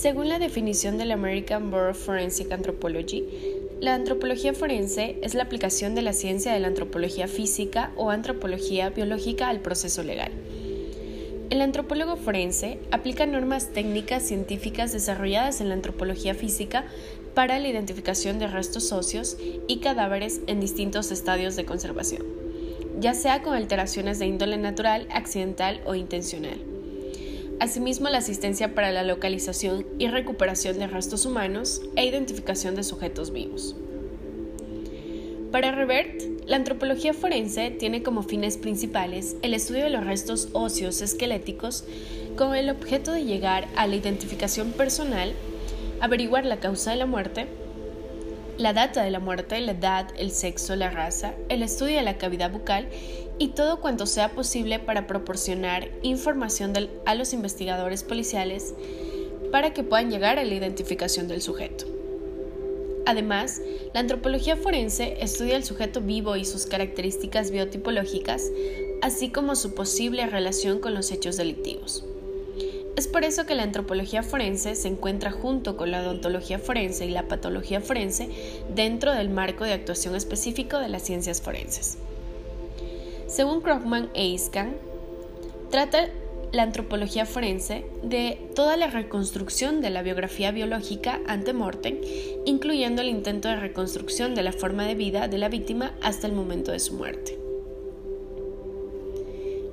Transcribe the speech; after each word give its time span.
Según 0.00 0.30
la 0.30 0.38
definición 0.38 0.96
del 0.96 1.12
American 1.12 1.70
Board 1.70 1.90
of 1.90 2.06
Forensic 2.06 2.50
Anthropology, 2.52 3.22
la 3.82 3.94
antropología 3.94 4.54
forense 4.54 5.18
es 5.20 5.34
la 5.34 5.42
aplicación 5.42 5.94
de 5.94 6.00
la 6.00 6.14
ciencia 6.14 6.54
de 6.54 6.58
la 6.58 6.68
antropología 6.68 7.28
física 7.28 7.90
o 7.96 8.08
antropología 8.08 8.88
biológica 8.88 9.50
al 9.50 9.60
proceso 9.60 10.02
legal. 10.02 10.32
El 11.50 11.60
antropólogo 11.60 12.16
forense 12.16 12.78
aplica 12.90 13.26
normas 13.26 13.74
técnicas 13.74 14.22
científicas 14.22 14.90
desarrolladas 14.90 15.60
en 15.60 15.68
la 15.68 15.74
antropología 15.74 16.32
física 16.32 16.86
para 17.34 17.58
la 17.58 17.68
identificación 17.68 18.38
de 18.38 18.46
restos 18.46 18.92
óseos 18.92 19.36
y 19.68 19.80
cadáveres 19.80 20.40
en 20.46 20.60
distintos 20.60 21.10
estadios 21.10 21.56
de 21.56 21.66
conservación, 21.66 22.22
ya 23.00 23.12
sea 23.12 23.42
con 23.42 23.52
alteraciones 23.52 24.18
de 24.18 24.28
índole 24.28 24.56
natural, 24.56 25.08
accidental 25.10 25.82
o 25.84 25.94
intencional. 25.94 26.69
Asimismo, 27.60 28.08
la 28.08 28.18
asistencia 28.18 28.74
para 28.74 28.90
la 28.90 29.02
localización 29.02 29.86
y 29.98 30.08
recuperación 30.08 30.78
de 30.78 30.86
restos 30.86 31.26
humanos 31.26 31.82
e 31.94 32.06
identificación 32.06 32.74
de 32.74 32.82
sujetos 32.82 33.34
vivos. 33.34 33.76
Para 35.52 35.70
Revert, 35.70 36.22
la 36.46 36.56
antropología 36.56 37.12
forense 37.12 37.70
tiene 37.70 38.02
como 38.02 38.22
fines 38.22 38.56
principales 38.56 39.36
el 39.42 39.52
estudio 39.52 39.84
de 39.84 39.90
los 39.90 40.06
restos 40.06 40.48
óseos 40.54 41.02
esqueléticos 41.02 41.84
con 42.34 42.54
el 42.54 42.70
objeto 42.70 43.12
de 43.12 43.26
llegar 43.26 43.68
a 43.76 43.86
la 43.86 43.96
identificación 43.96 44.72
personal, 44.72 45.34
averiguar 46.00 46.46
la 46.46 46.60
causa 46.60 46.92
de 46.92 46.96
la 46.96 47.06
muerte, 47.06 47.46
la 48.56 48.72
data 48.72 49.02
de 49.02 49.10
la 49.10 49.20
muerte, 49.20 49.60
la 49.60 49.72
edad, 49.72 50.08
el 50.16 50.30
sexo, 50.30 50.76
la 50.76 50.88
raza, 50.88 51.34
el 51.50 51.62
estudio 51.62 51.96
de 51.96 52.04
la 52.04 52.16
cavidad 52.16 52.50
bucal 52.50 52.88
y 53.40 53.48
todo 53.48 53.80
cuanto 53.80 54.04
sea 54.04 54.32
posible 54.32 54.78
para 54.78 55.06
proporcionar 55.06 55.88
información 56.02 56.74
a 57.06 57.14
los 57.14 57.32
investigadores 57.32 58.04
policiales 58.04 58.74
para 59.50 59.72
que 59.72 59.82
puedan 59.82 60.10
llegar 60.10 60.38
a 60.38 60.44
la 60.44 60.54
identificación 60.54 61.26
del 61.26 61.40
sujeto. 61.40 61.86
Además, 63.06 63.62
la 63.94 64.00
antropología 64.00 64.56
forense 64.56 65.16
estudia 65.20 65.56
el 65.56 65.64
sujeto 65.64 66.02
vivo 66.02 66.36
y 66.36 66.44
sus 66.44 66.66
características 66.66 67.50
biotipológicas, 67.50 68.42
así 69.00 69.30
como 69.30 69.56
su 69.56 69.74
posible 69.74 70.26
relación 70.26 70.78
con 70.78 70.92
los 70.92 71.10
hechos 71.10 71.38
delictivos. 71.38 72.04
Es 72.96 73.08
por 73.08 73.24
eso 73.24 73.46
que 73.46 73.54
la 73.54 73.62
antropología 73.62 74.22
forense 74.22 74.74
se 74.74 74.88
encuentra 74.88 75.30
junto 75.30 75.78
con 75.78 75.90
la 75.90 76.02
odontología 76.02 76.58
forense 76.58 77.06
y 77.06 77.10
la 77.10 77.26
patología 77.26 77.80
forense 77.80 78.28
dentro 78.74 79.14
del 79.14 79.30
marco 79.30 79.64
de 79.64 79.72
actuación 79.72 80.14
específico 80.14 80.78
de 80.78 80.90
las 80.90 81.02
ciencias 81.02 81.40
forenses. 81.40 81.96
Según 83.30 83.60
Krogman 83.60 84.10
e 84.14 84.26
Iskan, 84.26 84.74
trata 85.70 86.08
la 86.50 86.64
antropología 86.64 87.26
forense 87.26 87.84
de 88.02 88.38
toda 88.56 88.76
la 88.76 88.88
reconstrucción 88.88 89.80
de 89.80 89.90
la 89.90 90.02
biografía 90.02 90.50
biológica 90.50 91.20
ante 91.28 91.52
mortem, 91.52 92.00
incluyendo 92.44 93.02
el 93.02 93.08
intento 93.08 93.46
de 93.46 93.54
reconstrucción 93.54 94.34
de 94.34 94.42
la 94.42 94.50
forma 94.50 94.84
de 94.84 94.96
vida 94.96 95.28
de 95.28 95.38
la 95.38 95.48
víctima 95.48 95.94
hasta 96.02 96.26
el 96.26 96.32
momento 96.32 96.72
de 96.72 96.80
su 96.80 96.94
muerte. 96.94 97.38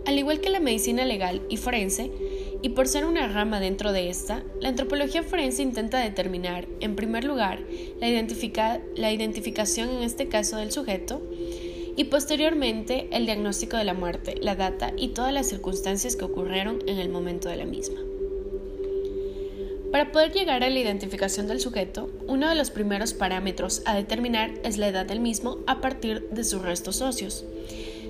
Al 0.06 0.20
igual 0.20 0.40
que 0.40 0.52
la 0.52 0.60
medicina 0.60 1.04
legal 1.04 1.42
y 1.50 1.58
forense, 1.58 2.12
y 2.62 2.70
por 2.70 2.88
ser 2.88 3.06
una 3.06 3.28
rama 3.28 3.60
dentro 3.60 3.92
de 3.92 4.10
esta, 4.10 4.44
la 4.62 4.70
antropología 4.70 5.24
forense 5.24 5.64
intenta 5.64 6.00
determinar, 6.00 6.68
en 6.80 6.96
primer 6.96 7.24
lugar, 7.24 7.60
la, 8.00 8.80
la 8.96 9.12
identificación 9.12 9.90
en 9.90 10.04
este 10.04 10.28
caso 10.28 10.58
del 10.58 10.72
sujeto, 10.72 11.22
y 11.98 12.06
posteriormente 12.06 13.10
el 13.12 13.26
diagnóstico 13.26 13.76
de 13.76 13.84
la 13.84 13.96
muerte, 13.96 14.36
la 14.40 14.56
data 14.56 14.94
y 14.96 15.10
todas 15.10 15.34
las 15.34 15.50
circunstancias 15.50 16.16
que 16.16 16.26
ocurrieron 16.26 16.80
en 16.88 17.00
el 17.00 17.10
momento 17.10 17.50
de 17.50 17.58
la 17.58 17.66
misma. 17.66 18.00
Para 19.92 20.12
poder 20.12 20.32
llegar 20.32 20.64
a 20.64 20.70
la 20.70 20.80
identificación 20.80 21.48
del 21.48 21.60
sujeto, 21.60 22.12
uno 22.28 22.48
de 22.50 22.56
los 22.56 22.70
primeros 22.70 23.14
parámetros 23.14 23.82
a 23.86 23.96
determinar 23.96 24.52
es 24.64 24.78
la 24.78 24.90
edad 24.90 25.08
del 25.08 25.20
mismo 25.20 25.58
a 25.66 25.82
partir 25.82 26.30
de 26.30 26.44
sus 26.44 26.62
restos 26.62 27.02
óseos, 27.02 27.46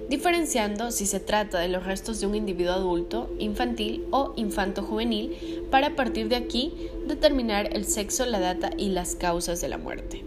diferenciando 0.09 0.91
si 0.91 1.05
se 1.05 1.21
trata 1.21 1.59
de 1.59 1.69
los 1.69 1.85
restos 1.85 2.19
de 2.19 2.27
un 2.27 2.35
individuo 2.35 2.73
adulto, 2.73 3.29
infantil 3.39 4.03
o 4.11 4.33
infanto 4.35 4.83
juvenil, 4.83 5.63
para 5.71 5.87
a 5.87 5.95
partir 5.95 6.27
de 6.27 6.35
aquí 6.35 6.73
determinar 7.07 7.69
el 7.73 7.85
sexo, 7.85 8.25
la 8.25 8.41
data 8.41 8.69
y 8.77 8.89
las 8.89 9.15
causas 9.15 9.61
de 9.61 9.69
la 9.69 9.77
muerte. 9.77 10.26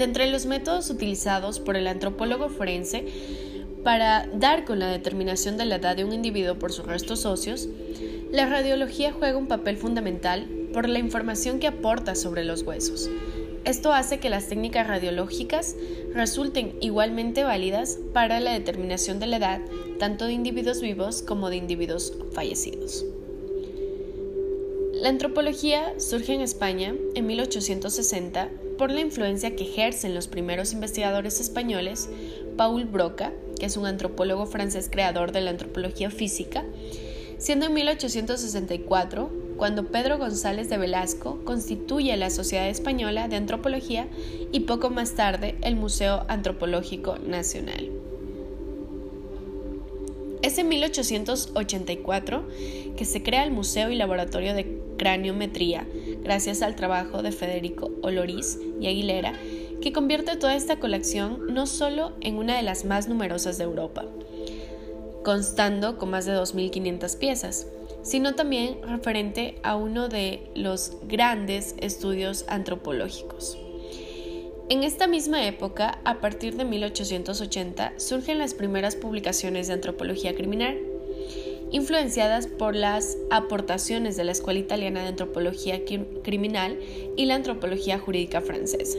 Entre 0.00 0.30
los 0.30 0.46
métodos 0.46 0.88
utilizados 0.88 1.60
por 1.60 1.76
el 1.76 1.86
antropólogo 1.86 2.48
forense 2.48 3.04
para 3.84 4.26
dar 4.32 4.64
con 4.64 4.78
la 4.78 4.88
determinación 4.88 5.58
de 5.58 5.66
la 5.66 5.76
edad 5.76 5.94
de 5.94 6.04
un 6.04 6.14
individuo 6.14 6.58
por 6.58 6.72
sus 6.72 6.86
restos 6.86 7.26
óseos, 7.26 7.68
la 8.32 8.46
radiología 8.46 9.12
juega 9.12 9.36
un 9.36 9.46
papel 9.46 9.76
fundamental 9.76 10.48
por 10.72 10.88
la 10.88 10.98
información 10.98 11.58
que 11.58 11.66
aporta 11.66 12.14
sobre 12.14 12.44
los 12.44 12.62
huesos. 12.62 13.10
Esto 13.66 13.92
hace 13.92 14.20
que 14.20 14.30
las 14.30 14.48
técnicas 14.48 14.86
radiológicas 14.86 15.76
resulten 16.14 16.76
igualmente 16.80 17.44
válidas 17.44 17.98
para 18.14 18.40
la 18.40 18.52
determinación 18.52 19.20
de 19.20 19.26
la 19.26 19.36
edad 19.36 19.60
tanto 19.98 20.24
de 20.24 20.32
individuos 20.32 20.80
vivos 20.80 21.20
como 21.20 21.50
de 21.50 21.56
individuos 21.56 22.14
fallecidos. 22.32 23.04
La 24.94 25.10
antropología 25.10 25.92
surge 25.98 26.32
en 26.32 26.40
España 26.40 26.94
en 27.14 27.26
1860 27.26 28.48
por 28.80 28.90
la 28.90 29.02
influencia 29.02 29.54
que 29.56 29.64
ejercen 29.64 30.14
los 30.14 30.26
primeros 30.26 30.72
investigadores 30.72 31.38
españoles, 31.38 32.08
Paul 32.56 32.86
Broca, 32.86 33.30
que 33.58 33.66
es 33.66 33.76
un 33.76 33.84
antropólogo 33.84 34.46
francés 34.46 34.88
creador 34.90 35.32
de 35.32 35.42
la 35.42 35.50
antropología 35.50 36.10
física, 36.10 36.64
siendo 37.36 37.66
en 37.66 37.74
1864 37.74 39.30
cuando 39.58 39.88
Pedro 39.88 40.16
González 40.16 40.70
de 40.70 40.78
Velasco 40.78 41.44
constituye 41.44 42.16
la 42.16 42.30
Sociedad 42.30 42.70
Española 42.70 43.28
de 43.28 43.36
Antropología 43.36 44.08
y 44.50 44.60
poco 44.60 44.88
más 44.88 45.14
tarde 45.14 45.56
el 45.60 45.76
Museo 45.76 46.24
Antropológico 46.28 47.18
Nacional. 47.18 47.90
Es 50.40 50.56
en 50.56 50.68
1884 50.70 52.48
que 52.96 53.04
se 53.04 53.22
crea 53.22 53.44
el 53.44 53.50
Museo 53.50 53.90
y 53.90 53.96
Laboratorio 53.96 54.54
de 54.54 54.80
Craniometría, 54.96 55.86
gracias 56.22 56.62
al 56.62 56.76
trabajo 56.76 57.22
de 57.22 57.32
Federico 57.32 57.90
Oloriz 58.02 58.58
y 58.80 58.86
Aguilera, 58.86 59.34
que 59.80 59.92
convierte 59.92 60.36
toda 60.36 60.54
esta 60.54 60.78
colección 60.78 61.54
no 61.54 61.66
solo 61.66 62.12
en 62.20 62.36
una 62.36 62.56
de 62.56 62.62
las 62.62 62.84
más 62.84 63.08
numerosas 63.08 63.58
de 63.58 63.64
Europa, 63.64 64.04
constando 65.24 65.98
con 65.98 66.10
más 66.10 66.26
de 66.26 66.34
2.500 66.34 67.18
piezas, 67.18 67.66
sino 68.02 68.34
también 68.34 68.82
referente 68.82 69.58
a 69.62 69.76
uno 69.76 70.08
de 70.08 70.50
los 70.54 70.96
grandes 71.06 71.74
estudios 71.78 72.44
antropológicos. 72.48 73.58
En 74.68 74.84
esta 74.84 75.08
misma 75.08 75.44
época, 75.46 75.98
a 76.04 76.20
partir 76.20 76.56
de 76.56 76.64
1880, 76.64 77.94
surgen 77.96 78.38
las 78.38 78.54
primeras 78.54 78.94
publicaciones 78.94 79.66
de 79.66 79.74
antropología 79.74 80.34
criminal, 80.36 80.78
influenciadas 81.72 82.46
por 82.46 82.74
las 82.74 83.16
aportaciones 83.30 84.16
de 84.16 84.24
la 84.24 84.32
Escuela 84.32 84.60
Italiana 84.60 85.02
de 85.02 85.08
Antropología 85.08 85.80
Criminal 86.22 86.78
y 87.16 87.26
la 87.26 87.36
Antropología 87.36 87.98
Jurídica 87.98 88.40
Francesa. 88.40 88.98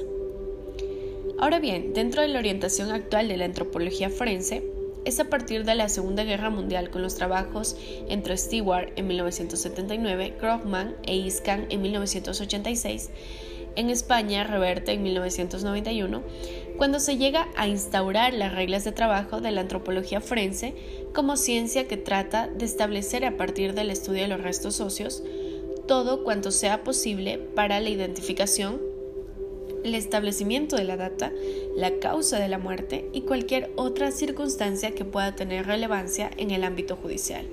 Ahora 1.40 1.60
bien, 1.60 1.94
dentro 1.94 2.22
de 2.22 2.28
la 2.28 2.40
orientación 2.40 2.92
actual 2.92 3.28
de 3.28 3.38
la 3.38 3.46
antropología 3.46 4.10
forense, 4.10 4.64
es 5.06 5.20
a 5.20 5.26
partir 5.26 5.66
de 5.66 5.74
la 5.74 5.90
Segunda 5.90 6.24
Guerra 6.24 6.52
Mundial 6.52 6.92
con 6.92 7.02
los 7.02 7.16
trabajos 7.16 7.76
entre 8.08 8.38
Stewart 8.38 8.92
en 8.96 9.08
1979, 9.08 10.36
Krogman 10.40 10.96
e 11.04 11.16
Iskan 11.16 11.66
en 11.70 11.82
1986, 11.82 13.10
en 13.76 13.90
España 13.90 14.44
Reverte 14.44 14.92
en 14.92 15.02
1991, 15.02 16.22
cuando 16.78 17.00
se 17.00 17.18
llega 17.18 17.48
a 17.56 17.68
instaurar 17.68 18.34
las 18.34 18.54
reglas 18.54 18.84
de 18.84 18.92
trabajo 18.92 19.42
de 19.42 19.52
la 19.52 19.62
antropología 19.62 20.22
forense 20.22 20.76
como 21.14 21.38
ciencia 21.38 21.88
que 21.88 21.98
trata 21.98 22.48
de 22.48 22.66
establecer 22.66 23.26
a 23.26 23.38
partir 23.38 23.74
del 23.74 23.90
estudio 23.90 24.24
de 24.24 24.28
los 24.30 24.42
restos 24.42 24.80
óseos 24.80 25.24
todo 25.88 26.24
cuanto 26.24 26.52
sea 26.52 26.84
posible 26.84 27.38
para 27.38 27.80
la 27.82 27.90
identificación, 27.90 28.80
el 29.84 29.96
establecimiento 29.96 30.76
de 30.76 30.84
la 30.84 30.96
data, 30.96 31.34
la 31.76 32.00
causa 32.00 32.40
de 32.40 32.48
la 32.48 32.58
muerte 32.58 33.10
y 33.14 33.22
cualquier 33.22 33.72
otra 33.76 34.12
circunstancia 34.12 34.92
que 34.92 35.06
pueda 35.06 35.36
tener 35.36 35.66
relevancia 35.66 36.32
en 36.38 36.52
el 36.52 36.64
ámbito 36.64 36.96
judicial. 36.96 37.46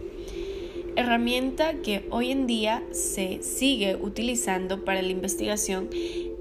Herramienta 0.95 1.75
que 1.83 2.07
hoy 2.11 2.31
en 2.31 2.47
día 2.47 2.85
se 2.91 3.43
sigue 3.43 3.97
utilizando 3.97 4.85
para 4.85 5.03
la 5.03 5.09
investigación, 5.09 5.89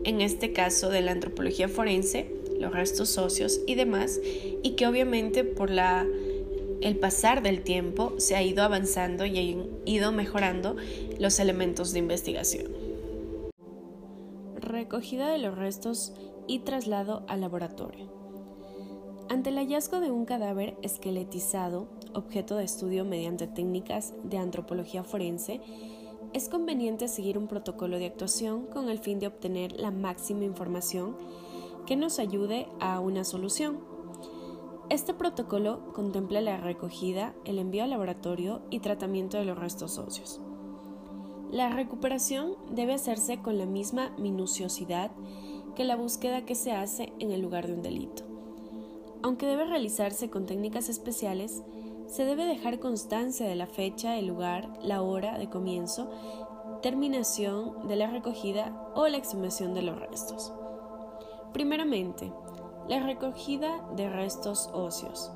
en 0.03 0.21
este 0.21 0.51
caso 0.51 0.89
de 0.89 1.01
la 1.01 1.11
antropología 1.11 1.67
forense, 1.67 2.31
los 2.59 2.73
restos 2.73 3.17
óseos 3.17 3.61
y 3.65 3.75
demás, 3.75 4.19
y 4.63 4.71
que 4.71 4.87
obviamente 4.87 5.43
por 5.43 5.69
la 5.69 6.05
el 6.81 6.97
pasar 6.97 7.41
del 7.41 7.63
tiempo 7.63 8.13
se 8.18 8.35
ha 8.35 8.44
ido 8.44 8.63
avanzando 8.63 9.25
y 9.25 9.38
ha 9.38 9.65
ido 9.85 10.12
mejorando 10.12 10.75
los 11.19 11.39
elementos 11.39 11.91
de 11.94 12.00
investigación. 12.00 12.71
Recogida 14.56 15.29
de 15.29 15.39
los 15.39 15.57
restos 15.57 16.13
y 16.47 16.59
traslado 16.59 17.24
al 17.27 17.41
laboratorio. 17.41 18.18
Ante 19.29 19.50
el 19.50 19.57
hallazgo 19.57 20.00
de 20.00 20.09
un 20.09 20.25
cadáver 20.25 20.77
esqueletizado, 20.81 21.89
objeto 22.13 22.56
de 22.56 22.63
estudio 22.63 23.03
mediante 23.03 23.45
técnicas 23.47 24.13
de 24.23 24.38
antropología 24.38 25.03
forense, 25.03 25.59
es 26.33 26.50
conveniente 26.50 27.07
seguir 27.07 27.38
un 27.38 27.47
protocolo 27.47 28.00
de 28.00 28.06
actuación 28.06 28.68
con 28.68 28.89
el 28.89 29.00
fin 29.00 29.19
de 29.19 29.27
obtener 29.27 29.80
la 29.80 29.91
máxima 29.91 30.44
información 30.44 31.15
que 31.85 31.95
nos 31.95 32.19
ayude 32.19 32.68
a 32.80 33.00
una 33.00 33.23
solución. 33.23 33.80
Este 34.89 35.13
protocolo 35.13 35.91
contempla 35.91 36.39
la 36.39 36.55
recogida, 36.55 37.33
el 37.43 37.59
envío 37.59 37.83
al 37.83 37.89
laboratorio 37.89 38.61
y 38.69 38.79
tratamiento 38.79 39.37
de 39.37 39.43
los 39.43 39.59
restos 39.59 39.97
óseos. 39.97 40.39
La 41.51 41.69
recuperación 41.69 42.55
debe 42.69 42.93
hacerse 42.93 43.41
con 43.41 43.57
la 43.57 43.65
misma 43.65 44.15
minuciosidad 44.17 45.11
que 45.75 45.83
la 45.83 45.97
búsqueda 45.97 46.45
que 46.45 46.55
se 46.55 46.71
hace 46.71 47.11
en 47.19 47.31
el 47.31 47.41
lugar 47.41 47.67
de 47.67 47.73
un 47.73 47.81
delito. 47.81 48.23
Aunque 49.23 49.45
debe 49.45 49.65
realizarse 49.65 50.29
con 50.29 50.45
técnicas 50.45 50.87
especiales, 50.87 51.63
se 52.05 52.23
debe 52.23 52.45
dejar 52.45 52.79
constancia 52.79 53.45
de 53.45 53.55
la 53.55 53.67
fecha, 53.67 54.17
el 54.17 54.27
lugar, 54.27 54.71
la 54.81 55.01
hora 55.01 55.37
de 55.37 55.49
comienzo, 55.49 56.09
terminación 56.81 57.89
de 57.89 57.97
la 57.97 58.07
recogida 58.07 58.89
o 58.95 59.09
la 59.09 59.17
exhumación 59.17 59.73
de 59.73 59.81
los 59.81 59.99
restos. 59.99 60.53
Primeramente, 61.51 62.31
la 62.87 62.99
recogida 62.99 63.83
de 63.95 64.09
restos 64.09 64.69
óseos. 64.73 65.31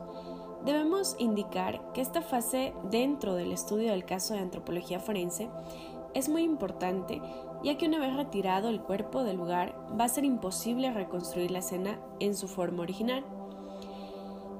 Debemos 0.66 1.16
indicar 1.18 1.92
que 1.94 2.02
esta 2.02 2.22
fase 2.22 2.74
dentro 2.90 3.36
del 3.36 3.52
estudio 3.52 3.92
del 3.92 4.06
caso 4.06 4.34
de 4.34 4.42
antropología 4.42 5.00
forense 5.00 5.50
es 6.14 6.30
muy 6.30 6.44
importante 6.44 7.22
ya 7.64 7.78
que 7.78 7.88
una 7.88 8.00
vez 8.00 8.16
retirado 8.16 8.70
el 8.70 8.82
cuerpo 8.82 9.24
del 9.24 9.38
lugar 9.38 9.76
va 10.00 10.06
a 10.06 10.10
ser 10.10 10.26
imposible 10.26 10.92
reconstruir 10.92 11.52
la 11.52 11.60
escena 11.60 12.00
en 12.20 12.36
su 12.36 12.48
forma 12.48 12.84
original. 12.84 13.24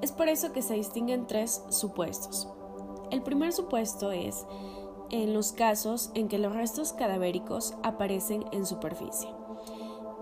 Es 0.00 0.12
por 0.12 0.28
eso 0.28 0.52
que 0.52 0.62
se 0.62 0.74
distinguen 0.74 1.26
tres 1.26 1.64
supuestos. 1.68 2.48
El 3.10 3.22
primer 3.22 3.52
supuesto 3.52 4.10
es 4.12 4.46
en 5.10 5.34
los 5.34 5.52
casos 5.52 6.10
en 6.14 6.28
que 6.28 6.38
los 6.38 6.54
restos 6.54 6.92
cadavéricos 6.92 7.74
aparecen 7.82 8.44
en 8.52 8.66
superficie. 8.66 9.28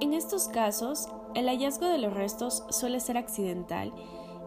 En 0.00 0.14
estos 0.14 0.48
casos, 0.48 1.08
el 1.34 1.46
hallazgo 1.46 1.86
de 1.86 1.98
los 1.98 2.14
restos 2.14 2.64
suele 2.70 3.00
ser 3.00 3.16
accidental 3.16 3.92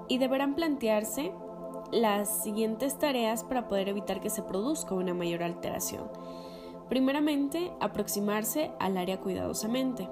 y 0.07 0.17
deberán 0.17 0.55
plantearse 0.55 1.31
las 1.91 2.43
siguientes 2.43 2.97
tareas 2.97 3.43
para 3.43 3.67
poder 3.67 3.89
evitar 3.89 4.19
que 4.19 4.29
se 4.29 4.41
produzca 4.41 4.95
una 4.95 5.13
mayor 5.13 5.43
alteración. 5.43 6.09
Primeramente, 6.89 7.71
aproximarse 7.79 8.71
al 8.79 8.97
área 8.97 9.19
cuidadosamente. 9.19 10.09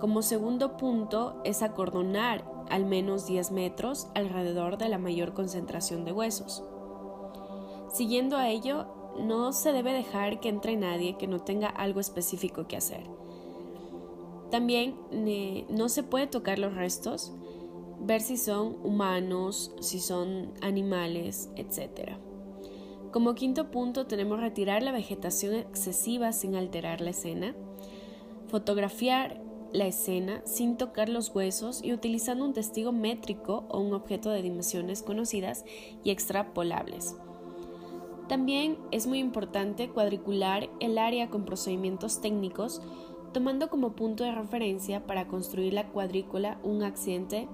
Como 0.00 0.22
segundo 0.22 0.76
punto 0.76 1.40
es 1.44 1.62
acordonar 1.62 2.44
al 2.70 2.86
menos 2.86 3.26
10 3.26 3.52
metros 3.52 4.08
alrededor 4.14 4.78
de 4.78 4.88
la 4.88 4.98
mayor 4.98 5.34
concentración 5.34 6.04
de 6.04 6.12
huesos. 6.12 6.64
Siguiendo 7.92 8.36
a 8.36 8.48
ello, 8.48 8.86
no 9.18 9.52
se 9.52 9.72
debe 9.72 9.92
dejar 9.92 10.40
que 10.40 10.48
entre 10.48 10.76
nadie 10.76 11.18
que 11.18 11.26
no 11.26 11.40
tenga 11.40 11.68
algo 11.68 12.00
específico 12.00 12.66
que 12.66 12.76
hacer. 12.76 13.21
También 14.52 14.96
no 15.70 15.88
se 15.88 16.02
puede 16.02 16.26
tocar 16.26 16.58
los 16.58 16.74
restos, 16.74 17.32
ver 18.00 18.20
si 18.20 18.36
son 18.36 18.76
humanos, 18.84 19.74
si 19.80 19.98
son 19.98 20.52
animales, 20.60 21.48
etc. 21.56 22.18
Como 23.12 23.34
quinto 23.34 23.70
punto 23.70 24.06
tenemos 24.06 24.40
retirar 24.40 24.82
la 24.82 24.92
vegetación 24.92 25.54
excesiva 25.54 26.32
sin 26.32 26.54
alterar 26.54 27.00
la 27.00 27.10
escena, 27.10 27.56
fotografiar 28.48 29.40
la 29.72 29.86
escena 29.86 30.42
sin 30.44 30.76
tocar 30.76 31.08
los 31.08 31.34
huesos 31.34 31.82
y 31.82 31.94
utilizando 31.94 32.44
un 32.44 32.52
testigo 32.52 32.92
métrico 32.92 33.64
o 33.70 33.80
un 33.80 33.94
objeto 33.94 34.28
de 34.28 34.42
dimensiones 34.42 35.02
conocidas 35.02 35.64
y 36.04 36.10
extrapolables. 36.10 37.16
También 38.28 38.76
es 38.90 39.06
muy 39.06 39.18
importante 39.18 39.88
cuadricular 39.88 40.68
el 40.78 40.98
área 40.98 41.30
con 41.30 41.46
procedimientos 41.46 42.20
técnicos, 42.20 42.82
tomando 43.32 43.70
como 43.70 43.92
punto 43.92 44.24
de 44.24 44.32
referencia 44.32 45.06
para 45.06 45.26
construir 45.26 45.72
la 45.72 45.88
cuadrícula 45.88 46.58
un 46.62 46.82
accidente, 46.82 47.48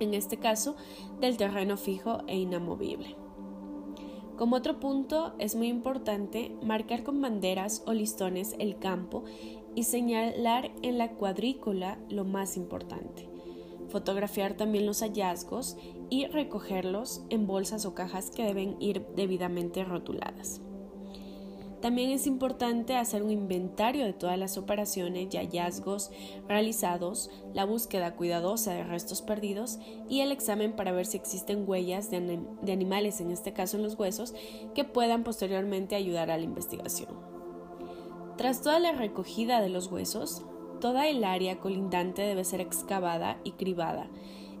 en 0.00 0.14
este 0.14 0.36
caso, 0.38 0.76
del 1.20 1.36
terreno 1.36 1.76
fijo 1.76 2.22
e 2.26 2.36
inamovible. 2.36 3.16
Como 4.36 4.56
otro 4.56 4.78
punto, 4.80 5.34
es 5.38 5.56
muy 5.56 5.68
importante 5.68 6.54
marcar 6.62 7.02
con 7.02 7.22
banderas 7.22 7.82
o 7.86 7.94
listones 7.94 8.54
el 8.58 8.78
campo 8.78 9.24
y 9.74 9.84
señalar 9.84 10.72
en 10.82 10.98
la 10.98 11.12
cuadrícula 11.12 11.98
lo 12.10 12.24
más 12.24 12.56
importante. 12.56 13.30
Fotografiar 13.88 14.54
también 14.54 14.84
los 14.84 15.00
hallazgos 15.00 15.78
y 16.10 16.26
recogerlos 16.26 17.22
en 17.30 17.46
bolsas 17.46 17.86
o 17.86 17.94
cajas 17.94 18.30
que 18.30 18.44
deben 18.44 18.76
ir 18.80 19.06
debidamente 19.14 19.84
rotuladas. 19.84 20.60
También 21.86 22.10
es 22.10 22.26
importante 22.26 22.96
hacer 22.96 23.22
un 23.22 23.30
inventario 23.30 24.04
de 24.04 24.12
todas 24.12 24.36
las 24.36 24.58
operaciones 24.58 25.32
y 25.32 25.36
hallazgos 25.36 26.10
realizados, 26.48 27.30
la 27.54 27.64
búsqueda 27.64 28.16
cuidadosa 28.16 28.72
de 28.72 28.82
restos 28.82 29.22
perdidos 29.22 29.78
y 30.08 30.18
el 30.18 30.32
examen 30.32 30.72
para 30.72 30.90
ver 30.90 31.06
si 31.06 31.16
existen 31.16 31.62
huellas 31.64 32.10
de, 32.10 32.40
animales, 32.72 33.20
en 33.20 33.30
este 33.30 33.52
caso 33.52 33.76
en 33.76 33.84
los 33.84 33.94
huesos, 33.94 34.34
que 34.74 34.82
puedan 34.82 35.22
posteriormente 35.22 35.94
ayudar 35.94 36.32
a 36.32 36.38
la 36.38 36.42
investigación. 36.42 37.10
Tras 38.36 38.62
toda 38.62 38.80
la 38.80 38.90
recogida 38.90 39.60
de 39.60 39.68
los 39.68 39.86
huesos, 39.86 40.42
toda 40.80 41.06
el 41.06 41.22
área 41.22 41.60
colindante 41.60 42.22
debe 42.22 42.42
ser 42.42 42.60
excavada 42.60 43.38
y 43.44 43.52
cribada 43.52 44.10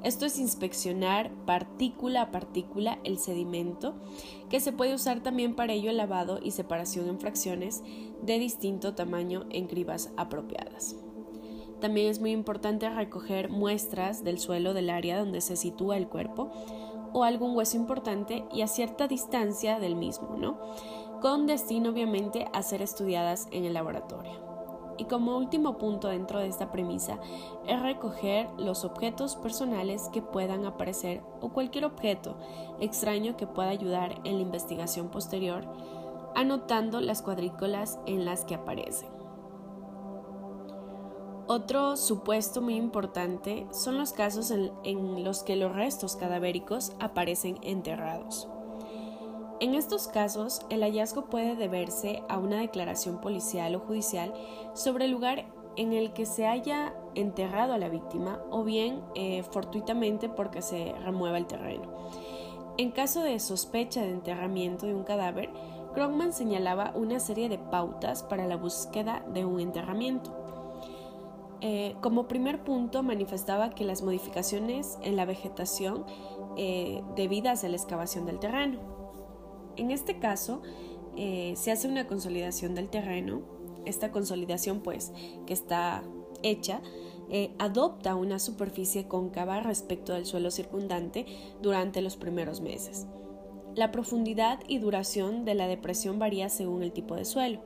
esto 0.02 0.26
es 0.26 0.38
inspeccionar 0.38 1.30
partícula 1.46 2.22
a 2.22 2.30
partícula 2.30 2.98
el 3.04 3.18
sedimento, 3.18 3.94
que 4.48 4.60
se 4.60 4.72
puede 4.72 4.94
usar 4.94 5.22
también 5.22 5.54
para 5.54 5.72
ello 5.72 5.90
el 5.90 5.96
lavado 5.96 6.38
y 6.42 6.52
separación 6.52 7.08
en 7.08 7.18
fracciones 7.18 7.82
de 8.22 8.38
distinto 8.38 8.94
tamaño 8.94 9.46
en 9.50 9.66
cribas 9.66 10.12
apropiadas. 10.16 10.96
También 11.80 12.08
es 12.08 12.20
muy 12.20 12.30
importante 12.30 12.88
recoger 12.88 13.50
muestras 13.50 14.24
del 14.24 14.38
suelo 14.38 14.74
del 14.74 14.90
área 14.90 15.18
donde 15.18 15.40
se 15.40 15.56
sitúa 15.56 15.96
el 15.96 16.08
cuerpo 16.08 16.50
o 17.12 17.24
algún 17.24 17.56
hueso 17.56 17.76
importante 17.76 18.44
y 18.52 18.62
a 18.62 18.68
cierta 18.68 19.08
distancia 19.08 19.78
del 19.78 19.96
mismo, 19.96 20.36
¿no? 20.36 20.58
Con 21.20 21.46
destino 21.46 21.90
obviamente 21.90 22.46
a 22.52 22.62
ser 22.62 22.82
estudiadas 22.82 23.48
en 23.50 23.64
el 23.64 23.74
laboratorio. 23.74 24.45
Y 24.98 25.04
como 25.04 25.36
último 25.36 25.78
punto 25.78 26.08
dentro 26.08 26.38
de 26.40 26.48
esta 26.48 26.70
premisa 26.72 27.18
es 27.66 27.80
recoger 27.82 28.48
los 28.56 28.84
objetos 28.84 29.36
personales 29.36 30.08
que 30.12 30.22
puedan 30.22 30.64
aparecer 30.64 31.22
o 31.40 31.50
cualquier 31.50 31.84
objeto 31.84 32.36
extraño 32.80 33.36
que 33.36 33.46
pueda 33.46 33.68
ayudar 33.68 34.20
en 34.24 34.36
la 34.36 34.42
investigación 34.42 35.08
posterior, 35.08 35.66
anotando 36.34 37.00
las 37.00 37.22
cuadrículas 37.22 37.98
en 38.06 38.24
las 38.24 38.44
que 38.44 38.54
aparecen. 38.54 39.08
Otro 41.48 41.96
supuesto 41.96 42.60
muy 42.60 42.74
importante 42.74 43.68
son 43.70 43.98
los 43.98 44.12
casos 44.12 44.50
en, 44.50 44.72
en 44.82 45.22
los 45.22 45.44
que 45.44 45.54
los 45.54 45.72
restos 45.72 46.16
cadavéricos 46.16 46.92
aparecen 46.98 47.58
enterrados. 47.62 48.48
En 49.58 49.74
estos 49.74 50.06
casos, 50.08 50.60
el 50.68 50.82
hallazgo 50.82 51.26
puede 51.26 51.56
deberse 51.56 52.22
a 52.28 52.38
una 52.38 52.60
declaración 52.60 53.20
policial 53.22 53.74
o 53.74 53.80
judicial 53.80 54.34
sobre 54.74 55.06
el 55.06 55.12
lugar 55.12 55.46
en 55.76 55.94
el 55.94 56.12
que 56.12 56.26
se 56.26 56.46
haya 56.46 56.94
enterrado 57.14 57.72
a 57.72 57.78
la 57.78 57.88
víctima 57.88 58.38
o 58.50 58.64
bien 58.64 59.02
eh, 59.14 59.42
fortuitamente 59.42 60.28
porque 60.28 60.60
se 60.60 60.92
remueva 61.04 61.38
el 61.38 61.46
terreno. 61.46 61.84
En 62.76 62.90
caso 62.90 63.22
de 63.22 63.38
sospecha 63.40 64.02
de 64.02 64.10
enterramiento 64.10 64.84
de 64.86 64.94
un 64.94 65.04
cadáver, 65.04 65.50
Krogman 65.94 66.34
señalaba 66.34 66.92
una 66.94 67.18
serie 67.18 67.48
de 67.48 67.56
pautas 67.56 68.22
para 68.22 68.46
la 68.46 68.56
búsqueda 68.56 69.24
de 69.32 69.46
un 69.46 69.60
enterramiento. 69.60 70.36
Eh, 71.62 71.96
como 72.02 72.28
primer 72.28 72.62
punto 72.62 73.02
manifestaba 73.02 73.70
que 73.70 73.84
las 73.84 74.02
modificaciones 74.02 74.98
en 75.00 75.16
la 75.16 75.24
vegetación 75.24 76.04
eh, 76.58 77.02
debidas 77.16 77.64
a 77.64 77.68
la 77.70 77.76
excavación 77.76 78.26
del 78.26 78.38
terreno, 78.38 78.95
en 79.76 79.90
este 79.90 80.18
caso, 80.18 80.62
eh, 81.16 81.54
se 81.56 81.72
hace 81.72 81.88
una 81.88 82.06
consolidación 82.06 82.74
del 82.74 82.88
terreno. 82.88 83.42
Esta 83.84 84.10
consolidación, 84.10 84.80
pues, 84.80 85.12
que 85.46 85.54
está 85.54 86.02
hecha, 86.42 86.82
eh, 87.30 87.50
adopta 87.58 88.14
una 88.14 88.38
superficie 88.38 89.08
cóncava 89.08 89.60
respecto 89.60 90.12
del 90.12 90.26
suelo 90.26 90.50
circundante 90.50 91.26
durante 91.60 92.02
los 92.02 92.16
primeros 92.16 92.60
meses. 92.60 93.06
La 93.74 93.90
profundidad 93.90 94.60
y 94.68 94.78
duración 94.78 95.44
de 95.44 95.54
la 95.54 95.66
depresión 95.66 96.18
varía 96.18 96.48
según 96.48 96.82
el 96.82 96.92
tipo 96.92 97.14
de 97.14 97.24
suelo. 97.24 97.60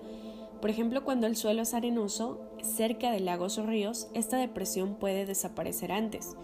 Por 0.61 0.71
ejemplo, 0.71 1.05
cuando 1.05 1.27
el 1.27 1.37
suelo 1.37 1.63
es 1.63 1.73
arenoso, 1.75 2.41
cerca 2.63 3.11
de 3.11 3.21
lagos 3.21 3.59
o 3.59 3.67
ríos, 3.67 4.09
esta 4.15 4.37
depresión 4.37 4.97
puede 4.97 5.25
desaparecer 5.25 5.93
antes. 5.93 6.37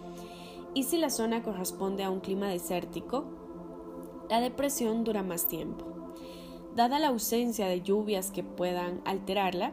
Y 0.74 0.84
si 0.84 0.98
la 0.98 1.10
zona 1.10 1.42
corresponde 1.42 2.04
a 2.04 2.10
un 2.10 2.20
clima 2.20 2.48
desértico, 2.48 3.45
la 4.28 4.40
depresión 4.40 5.04
dura 5.04 5.22
más 5.22 5.48
tiempo. 5.48 5.84
Dada 6.74 6.98
la 6.98 7.08
ausencia 7.08 7.66
de 7.68 7.82
lluvias 7.82 8.30
que 8.30 8.42
puedan 8.42 9.00
alterarla, 9.04 9.72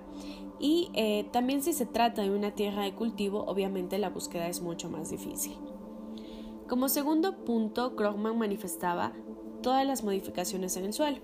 y 0.60 0.90
eh, 0.94 1.28
también 1.32 1.62
si 1.62 1.74
se 1.74 1.86
trata 1.86 2.22
de 2.22 2.32
una 2.32 2.52
tierra 2.52 2.84
de 2.84 2.94
cultivo, 2.94 3.44
obviamente 3.48 3.98
la 3.98 4.10
búsqueda 4.10 4.48
es 4.48 4.62
mucho 4.62 4.90
más 4.90 5.10
difícil. 5.10 5.58
Como 6.70 6.88
segundo 6.88 7.44
punto, 7.44 7.96
Krogman 7.96 8.38
manifestaba 8.38 9.12
todas 9.62 9.86
las 9.86 10.04
modificaciones 10.04 10.78
en 10.78 10.86
el 10.86 10.94
suelo. 10.94 11.18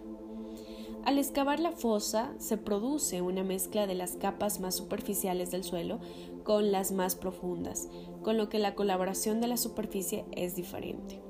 Al 1.05 1.17
excavar 1.17 1.62
la 1.62 1.71
fosa 1.71 2.33
se 2.39 2.57
produce 2.57 3.21
una 3.21 3.43
mezcla 3.43 3.88
de 3.88 3.95
las 3.95 4.17
capas 4.17 4.59
más 4.59 4.75
superficiales 4.75 5.50
del 5.50 5.63
suelo 5.63 6.00
con 6.43 6.71
las 6.71 6.91
más 6.91 7.15
profundas, 7.15 7.88
con 8.21 8.38
lo 8.38 8.50
que 8.50 8.59
la 8.59 8.75
colaboración 8.75 9.39
de 9.39 9.48
la 9.48 9.57
superficie 9.57 10.25
es 10.33 10.55
diferente. 10.55 11.28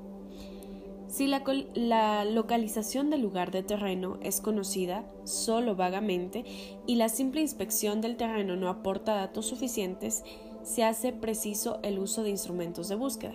Si 1.10 1.26
la, 1.26 2.24
localización 2.24 3.10
del 3.10 3.22
lugar 3.22 3.50
de 3.50 3.64
terreno 3.64 4.18
es 4.22 4.40
conocida 4.40 5.04
solo 5.24 5.74
vagamente 5.74 6.44
y 6.86 6.94
la 6.94 7.08
simple 7.08 7.40
inspección 7.40 8.00
del 8.00 8.16
terreno 8.16 8.54
no 8.54 8.68
aporta 8.68 9.16
datos 9.16 9.46
suficientes, 9.46 10.22
se 10.62 10.84
hace 10.84 11.12
preciso 11.12 11.80
el 11.82 11.98
uso 11.98 12.22
de 12.22 12.30
instrumentos 12.30 12.88
de 12.88 12.94
búsqueda. 12.94 13.34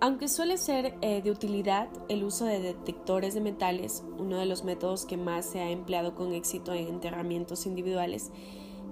Aunque 0.00 0.26
suele 0.26 0.58
ser 0.58 0.96
eh, 1.02 1.22
de 1.22 1.30
utilidad 1.30 1.88
el 2.08 2.24
uso 2.24 2.46
de 2.46 2.60
detectores 2.60 3.34
de 3.34 3.40
metales, 3.40 4.02
uno 4.18 4.38
de 4.38 4.46
los 4.46 4.64
métodos 4.64 5.06
que 5.06 5.16
más 5.16 5.46
se 5.46 5.60
ha 5.60 5.70
empleado 5.70 6.16
con 6.16 6.32
éxito 6.32 6.72
en 6.74 6.88
enterramientos 6.88 7.64
individuales, 7.64 8.32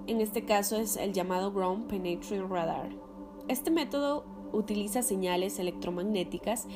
en 0.07 0.21
este 0.21 0.45
caso 0.45 0.77
es 0.77 0.95
el 0.95 1.11
llamado 1.11 1.51
Ground 1.51 1.87
Penetrating 1.87 2.49
Radar. 2.49 2.89
Este 3.49 3.69
método 3.69 4.23
utiliza 4.53 5.01
señales 5.01 5.59
electromagnéticas 5.59 6.67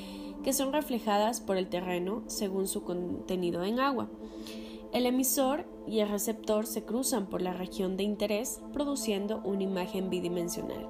que 0.43 0.53
son 0.53 0.73
reflejadas 0.73 1.41
por 1.41 1.57
el 1.57 1.69
terreno 1.69 2.23
según 2.27 2.67
su 2.67 2.83
contenido 2.83 3.63
en 3.63 3.79
agua. 3.79 4.09
El 4.93 5.05
emisor 5.05 5.65
y 5.87 5.99
el 5.99 6.09
receptor 6.09 6.65
se 6.65 6.83
cruzan 6.83 7.27
por 7.27 7.41
la 7.41 7.53
región 7.53 7.95
de 7.95 8.03
interés 8.03 8.61
produciendo 8.73 9.41
una 9.43 9.63
imagen 9.63 10.09
bidimensional, 10.09 10.87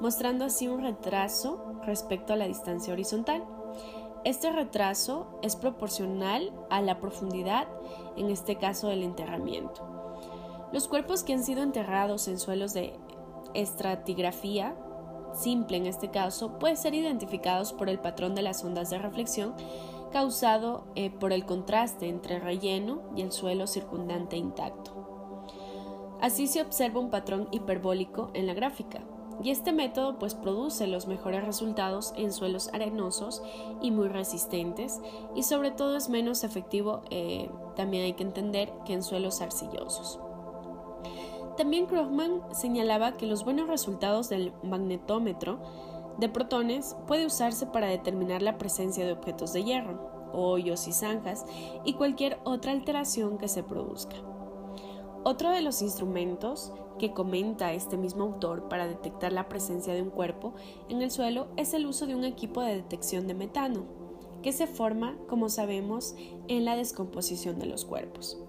mostrando 0.00 0.44
así 0.44 0.66
un 0.66 0.82
retraso 0.82 1.80
respecto 1.84 2.32
a 2.32 2.36
la 2.36 2.48
distancia 2.48 2.92
horizontal. 2.92 3.44
Este 4.24 4.50
retraso 4.50 5.38
es 5.42 5.56
proporcional 5.56 6.52
a 6.70 6.80
la 6.80 6.98
profundidad, 6.98 7.68
en 8.16 8.30
este 8.30 8.56
caso 8.56 8.88
del 8.88 9.02
enterramiento. 9.02 9.88
Los 10.72 10.88
cuerpos 10.88 11.22
que 11.22 11.32
han 11.32 11.44
sido 11.44 11.62
enterrados 11.62 12.28
en 12.28 12.38
suelos 12.38 12.72
de 12.72 12.94
estratigrafía 13.54 14.74
simple 15.34 15.76
en 15.76 15.86
este 15.86 16.10
caso, 16.10 16.58
puede 16.58 16.76
ser 16.76 16.94
identificados 16.94 17.72
por 17.72 17.88
el 17.88 17.98
patrón 17.98 18.34
de 18.34 18.42
las 18.42 18.64
ondas 18.64 18.90
de 18.90 18.98
reflexión 18.98 19.54
causado 20.12 20.84
eh, 20.94 21.10
por 21.10 21.32
el 21.32 21.46
contraste 21.46 22.08
entre 22.08 22.36
el 22.36 22.42
relleno 22.42 23.00
y 23.16 23.22
el 23.22 23.32
suelo 23.32 23.66
circundante 23.66 24.36
intacto. 24.36 24.92
Así 26.20 26.46
se 26.46 26.60
observa 26.60 27.00
un 27.00 27.10
patrón 27.10 27.48
hiperbólico 27.50 28.30
en 28.34 28.46
la 28.46 28.54
gráfica, 28.54 29.00
y 29.42 29.50
este 29.50 29.72
método 29.72 30.18
pues 30.18 30.34
produce 30.34 30.86
los 30.86 31.06
mejores 31.06 31.44
resultados 31.44 32.12
en 32.16 32.32
suelos 32.32 32.70
arenosos 32.72 33.42
y 33.80 33.90
muy 33.90 34.08
resistentes 34.08 35.00
y 35.34 35.42
sobre 35.42 35.70
todo 35.70 35.96
es 35.96 36.08
menos 36.08 36.44
efectivo, 36.44 37.02
eh, 37.10 37.50
también 37.74 38.04
hay 38.04 38.12
que 38.12 38.22
entender, 38.22 38.72
que 38.84 38.92
en 38.92 39.02
suelos 39.02 39.40
arcillosos. 39.40 40.20
También 41.56 41.86
Krugman 41.86 42.40
señalaba 42.52 43.16
que 43.16 43.26
los 43.26 43.44
buenos 43.44 43.68
resultados 43.68 44.28
del 44.28 44.52
magnetómetro 44.62 45.60
de 46.18 46.28
protones 46.28 46.96
puede 47.06 47.26
usarse 47.26 47.66
para 47.66 47.88
determinar 47.88 48.42
la 48.42 48.58
presencia 48.58 49.04
de 49.04 49.12
objetos 49.12 49.52
de 49.52 49.64
hierro, 49.64 50.30
hoyos 50.32 50.88
y 50.88 50.92
zanjas 50.92 51.44
y 51.84 51.94
cualquier 51.94 52.38
otra 52.44 52.72
alteración 52.72 53.38
que 53.38 53.48
se 53.48 53.62
produzca. 53.62 54.16
Otro 55.24 55.50
de 55.50 55.62
los 55.62 55.82
instrumentos 55.82 56.72
que 56.98 57.12
comenta 57.12 57.72
este 57.72 57.96
mismo 57.96 58.24
autor 58.24 58.68
para 58.68 58.86
detectar 58.86 59.32
la 59.32 59.48
presencia 59.48 59.94
de 59.94 60.02
un 60.02 60.10
cuerpo 60.10 60.54
en 60.88 61.02
el 61.02 61.10
suelo 61.10 61.48
es 61.56 61.74
el 61.74 61.86
uso 61.86 62.06
de 62.06 62.14
un 62.14 62.24
equipo 62.24 62.60
de 62.60 62.76
detección 62.76 63.26
de 63.26 63.34
metano, 63.34 63.84
que 64.42 64.52
se 64.52 64.66
forma, 64.66 65.16
como 65.28 65.48
sabemos, 65.48 66.16
en 66.48 66.64
la 66.64 66.76
descomposición 66.76 67.58
de 67.58 67.66
los 67.66 67.84
cuerpos. 67.84 68.42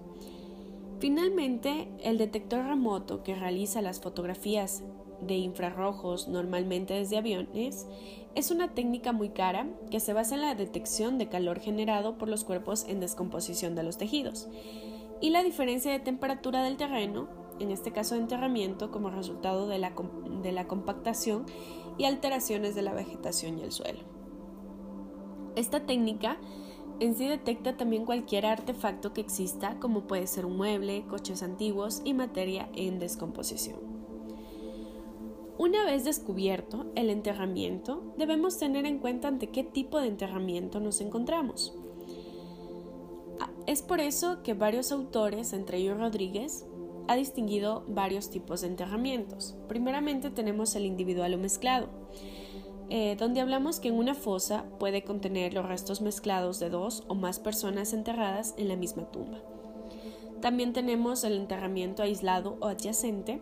Finalmente, 1.04 1.90
el 2.02 2.16
detector 2.16 2.64
remoto 2.64 3.22
que 3.22 3.34
realiza 3.34 3.82
las 3.82 4.00
fotografías 4.00 4.82
de 5.20 5.34
infrarrojos 5.34 6.28
normalmente 6.28 6.94
desde 6.94 7.18
aviones 7.18 7.86
es 8.34 8.50
una 8.50 8.72
técnica 8.72 9.12
muy 9.12 9.28
cara 9.28 9.68
que 9.90 10.00
se 10.00 10.14
basa 10.14 10.34
en 10.34 10.40
la 10.40 10.54
detección 10.54 11.18
de 11.18 11.28
calor 11.28 11.60
generado 11.60 12.16
por 12.16 12.30
los 12.30 12.42
cuerpos 12.42 12.86
en 12.88 13.00
descomposición 13.00 13.74
de 13.74 13.82
los 13.82 13.98
tejidos 13.98 14.48
y 15.20 15.28
la 15.28 15.42
diferencia 15.42 15.92
de 15.92 15.98
temperatura 15.98 16.62
del 16.62 16.78
terreno, 16.78 17.28
en 17.60 17.70
este 17.70 17.92
caso 17.92 18.14
de 18.14 18.22
enterramiento, 18.22 18.90
como 18.90 19.10
resultado 19.10 19.68
de 19.68 19.76
la, 19.76 19.92
de 20.42 20.52
la 20.52 20.66
compactación 20.66 21.44
y 21.98 22.04
alteraciones 22.04 22.74
de 22.74 22.80
la 22.80 22.94
vegetación 22.94 23.58
y 23.58 23.62
el 23.62 23.72
suelo. 23.72 24.00
Esta 25.54 25.84
técnica 25.84 26.38
en 27.00 27.14
sí 27.14 27.26
detecta 27.26 27.76
también 27.76 28.04
cualquier 28.04 28.46
artefacto 28.46 29.12
que 29.12 29.20
exista, 29.20 29.78
como 29.80 30.06
puede 30.06 30.26
ser 30.26 30.46
un 30.46 30.56
mueble, 30.56 31.04
coches 31.08 31.42
antiguos 31.42 32.02
y 32.04 32.14
materia 32.14 32.68
en 32.74 32.98
descomposición. 32.98 33.78
Una 35.56 35.84
vez 35.84 36.04
descubierto 36.04 36.86
el 36.96 37.10
enterramiento, 37.10 38.14
debemos 38.18 38.58
tener 38.58 38.86
en 38.86 38.98
cuenta 38.98 39.28
ante 39.28 39.50
qué 39.50 39.62
tipo 39.62 40.00
de 40.00 40.08
enterramiento 40.08 40.80
nos 40.80 41.00
encontramos. 41.00 41.74
Ah, 43.40 43.50
es 43.66 43.82
por 43.82 44.00
eso 44.00 44.42
que 44.42 44.54
varios 44.54 44.90
autores, 44.90 45.52
entre 45.52 45.78
ellos 45.78 45.98
Rodríguez, 45.98 46.66
ha 47.06 47.16
distinguido 47.16 47.84
varios 47.86 48.30
tipos 48.30 48.62
de 48.62 48.68
enterramientos. 48.68 49.56
Primeramente 49.68 50.30
tenemos 50.30 50.74
el 50.74 50.86
individual 50.86 51.34
o 51.34 51.38
mezclado 51.38 51.88
eh, 52.90 53.16
donde 53.18 53.40
hablamos 53.40 53.80
que 53.80 53.88
en 53.88 53.94
una 53.94 54.14
fosa 54.14 54.64
puede 54.78 55.04
contener 55.04 55.54
los 55.54 55.66
restos 55.66 56.00
mezclados 56.02 56.60
de 56.60 56.70
dos 56.70 57.04
o 57.08 57.14
más 57.14 57.38
personas 57.38 57.92
enterradas 57.92 58.54
en 58.58 58.68
la 58.68 58.76
misma 58.76 59.10
tumba. 59.10 59.38
También 60.40 60.74
tenemos 60.74 61.24
el 61.24 61.34
enterramiento 61.34 62.02
aislado 62.02 62.58
o 62.60 62.66
adyacente. 62.66 63.40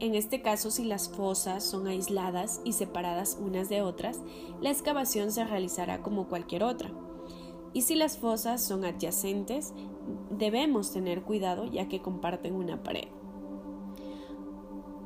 En 0.00 0.16
este 0.16 0.42
caso, 0.42 0.72
si 0.72 0.84
las 0.84 1.08
fosas 1.08 1.62
son 1.62 1.86
aisladas 1.86 2.60
y 2.64 2.72
separadas 2.72 3.38
unas 3.40 3.68
de 3.68 3.82
otras, 3.82 4.20
la 4.60 4.70
excavación 4.70 5.30
se 5.30 5.44
realizará 5.44 6.02
como 6.02 6.26
cualquier 6.26 6.64
otra. 6.64 6.90
Y 7.72 7.82
si 7.82 7.94
las 7.94 8.18
fosas 8.18 8.64
son 8.64 8.84
adyacentes, 8.84 9.72
debemos 10.30 10.92
tener 10.92 11.22
cuidado 11.22 11.66
ya 11.66 11.88
que 11.88 12.02
comparten 12.02 12.54
una 12.54 12.82
pared. 12.82 13.08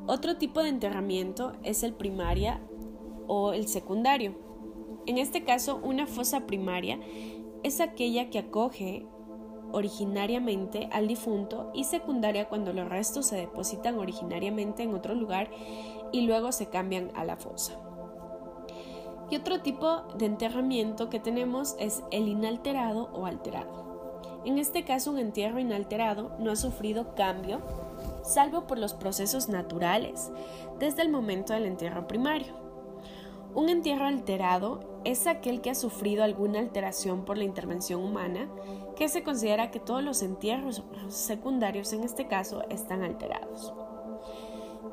Otro 0.07 0.37
tipo 0.37 0.63
de 0.63 0.69
enterramiento 0.69 1.53
es 1.63 1.83
el 1.83 1.93
primaria 1.93 2.59
o 3.29 3.53
el 3.53 3.67
secundario. 3.67 4.33
En 5.05 5.17
este 5.17 5.45
caso, 5.45 5.79
una 5.81 6.07
fosa 6.07 6.41
primaria 6.41 6.99
es 7.63 7.79
aquella 7.79 8.29
que 8.29 8.39
acoge 8.39 9.05
originariamente 9.71 10.89
al 10.91 11.07
difunto 11.07 11.69
y 11.73 11.83
secundaria 11.83 12.49
cuando 12.49 12.73
los 12.73 12.89
restos 12.89 13.27
se 13.27 13.37
depositan 13.37 13.99
originariamente 13.99 14.83
en 14.83 14.95
otro 14.95 15.13
lugar 15.13 15.49
y 16.11 16.21
luego 16.21 16.51
se 16.51 16.69
cambian 16.69 17.11
a 17.15 17.23
la 17.23 17.37
fosa. 17.37 17.79
Y 19.29 19.35
otro 19.35 19.61
tipo 19.61 20.01
de 20.17 20.25
enterramiento 20.25 21.09
que 21.09 21.19
tenemos 21.19 21.75
es 21.79 22.03
el 22.09 22.27
inalterado 22.27 23.11
o 23.13 23.27
alterado. 23.27 24.41
En 24.43 24.57
este 24.57 24.83
caso, 24.83 25.11
un 25.11 25.19
entierro 25.19 25.59
inalterado 25.59 26.31
no 26.39 26.49
ha 26.49 26.55
sufrido 26.55 27.13
cambio, 27.13 27.61
salvo 28.23 28.65
por 28.65 28.79
los 28.79 28.93
procesos 28.93 29.49
naturales, 29.49 30.31
desde 30.79 31.03
el 31.03 31.09
momento 31.09 31.53
del 31.53 31.65
entierro 31.65 32.07
primario. 32.07 32.58
Un 33.55 33.69
entierro 33.69 34.05
alterado 34.05 35.01
es 35.05 35.25
aquel 35.25 35.61
que 35.61 35.71
ha 35.71 35.75
sufrido 35.75 36.23
alguna 36.23 36.59
alteración 36.59 37.25
por 37.25 37.37
la 37.37 37.45
intervención 37.45 38.03
humana, 38.03 38.47
que 38.95 39.09
se 39.09 39.23
considera 39.23 39.71
que 39.71 39.79
todos 39.79 40.03
los 40.03 40.21
entierros 40.21 40.83
secundarios 41.07 41.91
en 41.93 42.03
este 42.03 42.27
caso 42.27 42.63
están 42.69 43.01
alterados. 43.01 43.73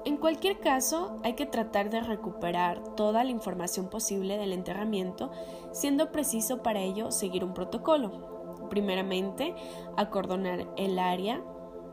En 0.07 0.17
cualquier 0.17 0.61
caso, 0.61 1.19
hay 1.25 1.35
que 1.35 1.47
tratar 1.47 1.91
de 1.91 2.01
recuperar 2.01 2.95
toda 2.95 3.25
la 3.25 3.31
información 3.31 3.89
posible 3.89 4.39
del 4.39 4.53
enterramiento, 4.53 5.33
siendo 5.73 6.13
preciso 6.13 6.63
para 6.63 6.81
ello 6.81 7.11
seguir 7.11 7.45
un 7.45 7.55
protocolo. 7.55 8.69
Primeramente, 8.71 9.55
acordonar 9.97 10.69
el 10.77 10.99
área 10.99 11.43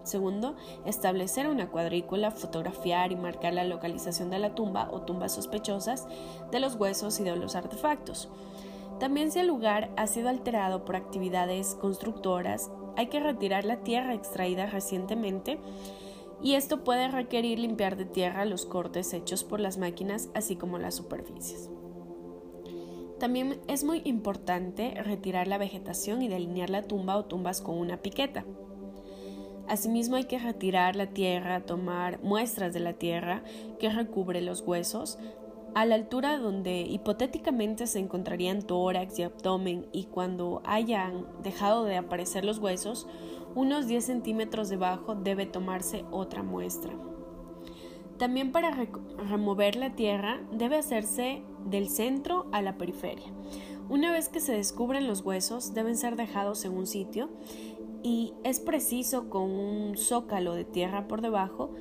Segundo, 0.04 0.56
establecer 0.86 1.48
una 1.48 1.70
cuadrícula, 1.70 2.32
fotografiar 2.32 3.12
y 3.12 3.16
marcar 3.16 3.54
la 3.54 3.64
localización 3.64 4.30
de 4.30 4.40
la 4.40 4.54
tumba 4.54 4.90
o 4.92 5.02
tumbas 5.02 5.34
sospechosas 5.34 6.08
de 6.52 6.60
los 6.60 6.76
huesos 6.76 7.20
y 7.20 7.24
de 7.24 7.36
los 7.36 7.56
artefactos. 7.56 8.30
También 9.00 9.32
si 9.32 9.40
el 9.40 9.48
lugar 9.48 9.90
ha 9.98 10.08
sido 10.08 10.30
alterado 10.30 10.86
por 10.86 10.96
actividades 10.96 11.76
constructoras, 11.76 12.70
hay 12.96 13.08
que 13.08 13.20
retirar 13.20 13.66
la 13.66 13.78
tierra 13.78 14.14
extraída 14.14 14.66
recientemente 14.66 15.60
y 16.42 16.56
esto 16.56 16.84
puede 16.84 17.08
requerir 17.08 17.60
limpiar 17.60 17.96
de 17.96 18.06
tierra 18.06 18.46
los 18.46 18.66
cortes 18.66 19.14
hechos 19.14 19.44
por 19.44 19.60
las 19.60 19.78
máquinas 19.78 20.30
así 20.34 20.56
como 20.56 20.78
las 20.78 20.96
superficies. 20.96 21.70
También 23.20 23.62
es 23.68 23.86
muy 23.86 24.02
importante 24.04 24.94
retirar 25.02 25.48
la 25.48 25.58
vegetación 25.58 26.22
y 26.22 26.28
delinear 26.28 26.70
la 26.70 26.84
tumba 26.84 27.16
o 27.16 27.24
tumbas 27.24 27.62
con 27.62 27.78
una 27.78 27.98
piqueta. 28.02 28.44
Asimismo 29.68 30.18
hay 30.18 30.26
que 30.26 30.40
retirar 30.40 30.96
la 30.96 31.08
tierra, 31.08 31.62
tomar 31.62 32.22
muestras 32.22 32.74
de 32.74 32.80
la 32.80 32.94
tierra 32.94 33.44
que 33.80 33.90
recubre 33.90 34.42
los 34.42 34.62
huesos 34.62 35.18
a 35.76 35.86
la 35.86 35.96
altura 35.96 36.38
donde 36.38 36.82
hipotéticamente 36.82 37.88
se 37.88 38.00
encontrarían 38.00 38.62
tórax 38.62 39.18
y 39.18 39.24
abdomen 39.24 39.88
y 39.92 40.06
cuando 40.06 40.62
hayan 40.66 41.26
dejado 41.42 41.86
de 41.86 41.98
aparecer 41.98 42.46
los 42.46 42.60
huesos, 42.60 43.08
unos 43.56 43.88
10 43.88 44.06
centímetros 44.06 44.70
debajo 44.70 45.16
debe 45.16 45.46
tomarse 45.46 46.06
otra 46.12 46.44
muestra. 46.44 46.94
También 48.18 48.52
para 48.52 48.72
remover 49.30 49.76
la 49.76 49.96
tierra 49.96 50.40
debe 50.52 50.78
hacerse 50.78 51.42
del 51.66 51.90
centro 51.90 52.46
a 52.52 52.62
la 52.62 52.78
periferia. 52.78 53.32
Una 53.90 54.12
vez 54.12 54.30
que 54.30 54.40
se 54.40 54.54
descubren 54.54 55.08
los 55.08 55.22
huesos 55.22 55.74
deben 55.74 55.98
ser 55.98 56.16
dejados 56.16 56.64
en 56.66 56.74
un 56.74 56.88
sitio 56.88 57.30
y 58.04 58.34
es 58.44 58.60
preciso 58.60 59.30
con 59.30 59.50
un 59.50 59.98
zócalo 59.98 60.54
de 60.54 60.66
tierra 60.66 61.08
por 61.08 61.22
debajo 61.22 61.72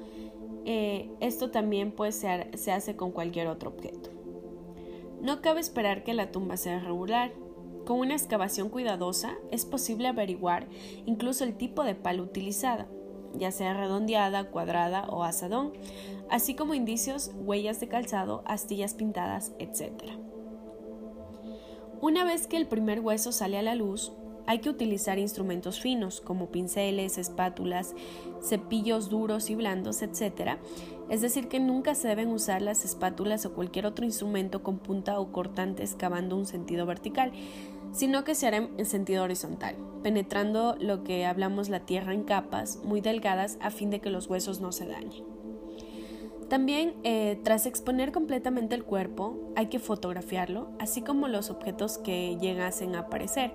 eh, 0.64 1.11
esto 1.21 1.50
también 1.50 1.93
pues, 1.93 2.14
se, 2.14 2.50
se 2.57 2.73
hace 2.73 2.97
con 2.97 3.11
cualquier 3.11 3.49
otro 3.49 3.71
objeto. 3.71 4.11
No 5.21 5.41
cabe 5.41 5.61
esperar 5.61 6.05
que 6.05 6.14
la 6.14 6.31
tumba 6.31 6.57
sea 6.57 6.81
regular. 6.81 7.33
Con 7.87 7.99
una 7.99 8.14
excavación 8.14 8.69
cuidadosa 8.69 9.35
es 9.50 9.64
posible 9.64 10.07
averiguar 10.07 10.69
incluso 11.05 11.43
el 11.43 11.57
tipo 11.57 11.83
de 11.83 11.97
palo 11.97 12.23
utilizada, 12.23 12.87
ya 13.35 13.50
sea 13.50 13.75
redondeada, 13.75 14.50
cuadrada 14.50 15.09
o 15.09 15.25
asadón, 15.25 15.73
así 16.31 16.55
como 16.55 16.75
indicios, 16.75 17.33
huellas 17.35 17.81
de 17.81 17.88
calzado, 17.88 18.45
astillas 18.47 18.95
pintadas, 18.95 19.52
etc. 19.59 19.91
Una 22.00 22.25
vez 22.25 22.47
que 22.47 22.57
el 22.57 22.69
primer 22.69 23.00
hueso 23.00 23.33
sale 23.33 23.59
a 23.59 23.62
la 23.62 23.75
luz, 23.75 24.12
hay 24.46 24.58
que 24.58 24.70
utilizar 24.70 25.18
instrumentos 25.18 25.80
finos 25.80 26.20
como 26.20 26.50
pinceles, 26.50 27.18
espátulas, 27.18 27.94
cepillos 28.42 29.08
duros 29.08 29.50
y 29.50 29.54
blandos, 29.54 30.02
etc. 30.02 30.58
Es 31.08 31.20
decir, 31.20 31.49
que 31.49 31.61
nunca 31.61 31.94
se 31.94 32.08
deben 32.08 32.28
usar 32.28 32.62
las 32.62 32.84
espátulas 32.84 33.44
o 33.46 33.52
cualquier 33.54 33.87
otro 33.87 34.04
instrumento 34.04 34.62
con 34.62 34.78
punta 34.78 35.18
o 35.20 35.32
cortante 35.32 35.82
excavando 35.82 36.37
un 36.37 36.46
sentido 36.46 36.87
vertical, 36.87 37.32
sino 37.92 38.25
que 38.25 38.34
se 38.34 38.46
hará 38.46 38.56
en 38.56 38.87
sentido 38.87 39.25
horizontal, 39.25 39.76
penetrando 40.02 40.76
lo 40.80 41.04
que 41.04 41.26
hablamos 41.26 41.68
la 41.68 41.80
tierra 41.80 42.14
en 42.14 42.25
capas 42.25 42.78
muy 42.84 43.00
delgadas 43.00 43.58
a 43.61 43.70
fin 43.70 43.90
de 43.90 44.00
que 44.00 44.11
los 44.11 44.28
huesos 44.28 44.61
no 44.61 44.72
se 44.72 44.87
dañen. 44.87 45.25
También, 46.52 46.94
eh, 47.02 47.40
tras 47.44 47.64
exponer 47.64 48.12
completamente 48.12 48.75
el 48.75 48.84
cuerpo, 48.84 49.38
hay 49.56 49.68
que 49.68 49.78
fotografiarlo, 49.78 50.68
así 50.78 51.00
como 51.00 51.26
los 51.26 51.49
objetos 51.49 51.96
que 51.96 52.37
llegasen 52.38 52.94
a 52.94 53.00
aparecer. 53.00 53.52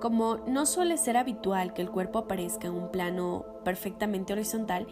Como 0.00 0.36
no 0.46 0.66
suele 0.66 0.98
ser 0.98 1.16
habitual 1.16 1.72
que 1.72 1.82
el 1.82 1.90
cuerpo 1.90 2.20
aparezca 2.20 2.68
en 2.68 2.74
un 2.74 2.90
plano 2.90 3.44
perfectamente 3.64 4.32
horizontal, 4.32 4.86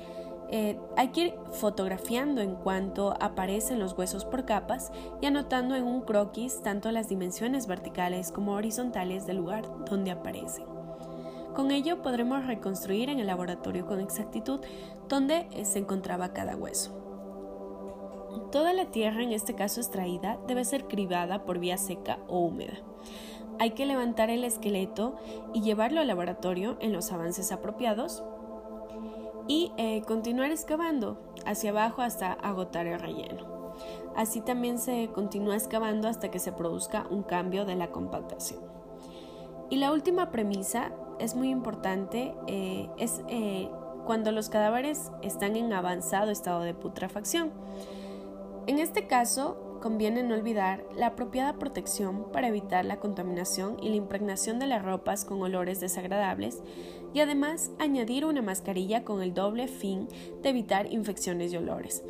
eh, 0.51 0.79
hay 0.97 1.09
que 1.09 1.21
ir 1.21 1.35
fotografiando 1.53 2.41
en 2.41 2.55
cuanto 2.55 3.15
aparecen 3.21 3.79
los 3.79 3.97
huesos 3.97 4.25
por 4.25 4.45
capas 4.45 4.93
y 5.21 5.27
anotando 5.27 5.75
en 5.75 5.85
un 5.85 6.03
croquis 6.03 6.63
tanto 6.63 6.91
las 6.93 7.09
dimensiones 7.09 7.67
verticales 7.67 8.31
como 8.31 8.53
horizontales 8.53 9.27
del 9.27 9.39
lugar 9.39 9.65
donde 9.87 10.11
aparecen. 10.11 10.67
Con 11.55 11.71
ello 11.71 12.03
podremos 12.03 12.47
reconstruir 12.47 13.11
en 13.11 13.21
el 13.21 13.27
laboratorio 13.27 13.87
con 13.87 14.01
exactitud 14.01 14.61
dónde 15.09 15.49
eh, 15.53 15.65
se 15.65 15.79
encontraba 15.79 16.33
cada 16.33 16.57
hueso. 16.57 17.01
Toda 18.51 18.73
la 18.73 18.87
tierra, 18.87 19.23
en 19.23 19.33
este 19.33 19.55
caso 19.55 19.81
extraída, 19.81 20.39
debe 20.47 20.65
ser 20.65 20.87
cribada 20.87 21.45
por 21.45 21.59
vía 21.59 21.79
seca 21.79 22.19
o 22.29 22.41
húmeda. 22.41 22.75
Hay 23.59 23.71
que 23.71 23.87
levantar 23.87 24.31
el 24.31 24.45
esqueleto 24.45 25.17
y 25.53 25.63
llevarlo 25.63 26.01
al 26.01 26.09
laboratorio 26.09 26.77
en 26.81 26.93
los 26.93 27.13
avances 27.13 27.53
apropiados 27.53 28.23
y 29.47 29.73
eh, 29.77 30.03
continuar 30.03 30.51
excavando 30.51 31.19
hacia 31.47 31.71
abajo 31.71 32.03
hasta 32.03 32.33
agotar 32.33 32.87
el 32.87 32.99
relleno. 32.99 33.55
Así 34.17 34.41
también 34.41 34.79
se 34.79 35.09
continúa 35.13 35.57
excavando 35.57 36.09
hasta 36.09 36.31
que 36.31 36.39
se 36.39 36.53
produzca 36.53 37.07
un 37.11 37.23
cambio 37.23 37.65
de 37.65 37.75
la 37.75 37.91
compactación. 37.91 38.61
Y 39.71 39.77
la 39.77 39.93
última 39.93 40.31
premisa 40.31 40.93
es 41.19 41.35
muy 41.35 41.51
importante, 41.51 42.35
eh, 42.47 42.89
es 42.97 43.23
eh, 43.29 43.69
cuando 44.05 44.31
los 44.31 44.49
cadáveres 44.49 45.11
están 45.23 45.57
en 45.57 45.73
avanzado 45.73 46.31
estado 46.31 46.61
de 46.61 46.75
putrefacción. 46.75 47.51
En 48.67 48.79
este 48.79 49.07
caso, 49.07 49.57
conviene 49.85 50.23
no 50.23 50.35
olvidar 50.35 50.83
la 50.97 51.09
apropiada 51.09 51.59
protección 51.59 52.33
para 52.33 52.49
evitar 52.49 52.87
la 52.87 53.01
contaminación 53.01 53.77
y 53.83 53.91
la 53.91 53.97
impregnación 53.97 54.59
de 54.59 54.67
las 54.67 54.83
ropas 54.83 55.27
con 55.27 55.43
olores 55.43 55.79
desagradables 55.79 56.63
y 57.13 57.21
además 57.21 57.71
añadir 57.79 58.25
una 58.25 58.41
mascarilla 58.41 59.05
con 59.05 59.21
el 59.21 59.35
doble 59.35 59.69
fin 59.69 60.09
de 60.43 60.49
evitar 60.49 60.91
infecciones 60.91 61.53
y 61.53 61.59
olores. 61.59 62.03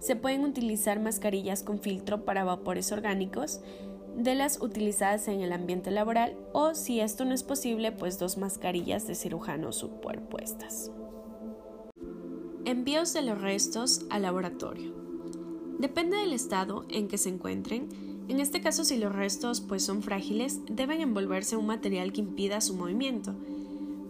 Se 0.00 0.16
pueden 0.16 0.42
utilizar 0.42 0.98
mascarillas 0.98 1.62
con 1.62 1.78
filtro 1.78 2.24
para 2.24 2.42
vapores 2.42 2.90
orgánicos 2.90 3.60
de 4.16 4.34
las 4.34 4.60
utilizadas 4.60 5.28
en 5.28 5.40
el 5.40 5.52
ambiente 5.52 5.92
laboral 5.92 6.36
o 6.52 6.74
si 6.74 6.98
esto 6.98 7.24
no 7.24 7.32
es 7.32 7.44
posible 7.44 7.92
pues 7.92 8.18
dos 8.18 8.38
mascarillas 8.38 9.06
de 9.06 9.14
cirujano 9.14 9.70
superpuestas. 9.70 10.90
Envíos 12.64 13.12
de 13.12 13.22
los 13.22 13.40
restos 13.40 14.04
al 14.10 14.22
laboratorio. 14.22 14.99
Depende 15.80 16.18
del 16.18 16.34
estado 16.34 16.84
en 16.90 17.08
que 17.08 17.16
se 17.16 17.30
encuentren. 17.30 17.88
En 18.28 18.38
este 18.38 18.60
caso, 18.60 18.84
si 18.84 18.98
los 18.98 19.14
restos 19.14 19.62
pues 19.62 19.82
son 19.82 20.02
frágiles, 20.02 20.60
deben 20.66 21.00
envolverse 21.00 21.54
en 21.54 21.62
un 21.62 21.68
material 21.68 22.12
que 22.12 22.20
impida 22.20 22.60
su 22.60 22.74
movimiento. 22.74 23.34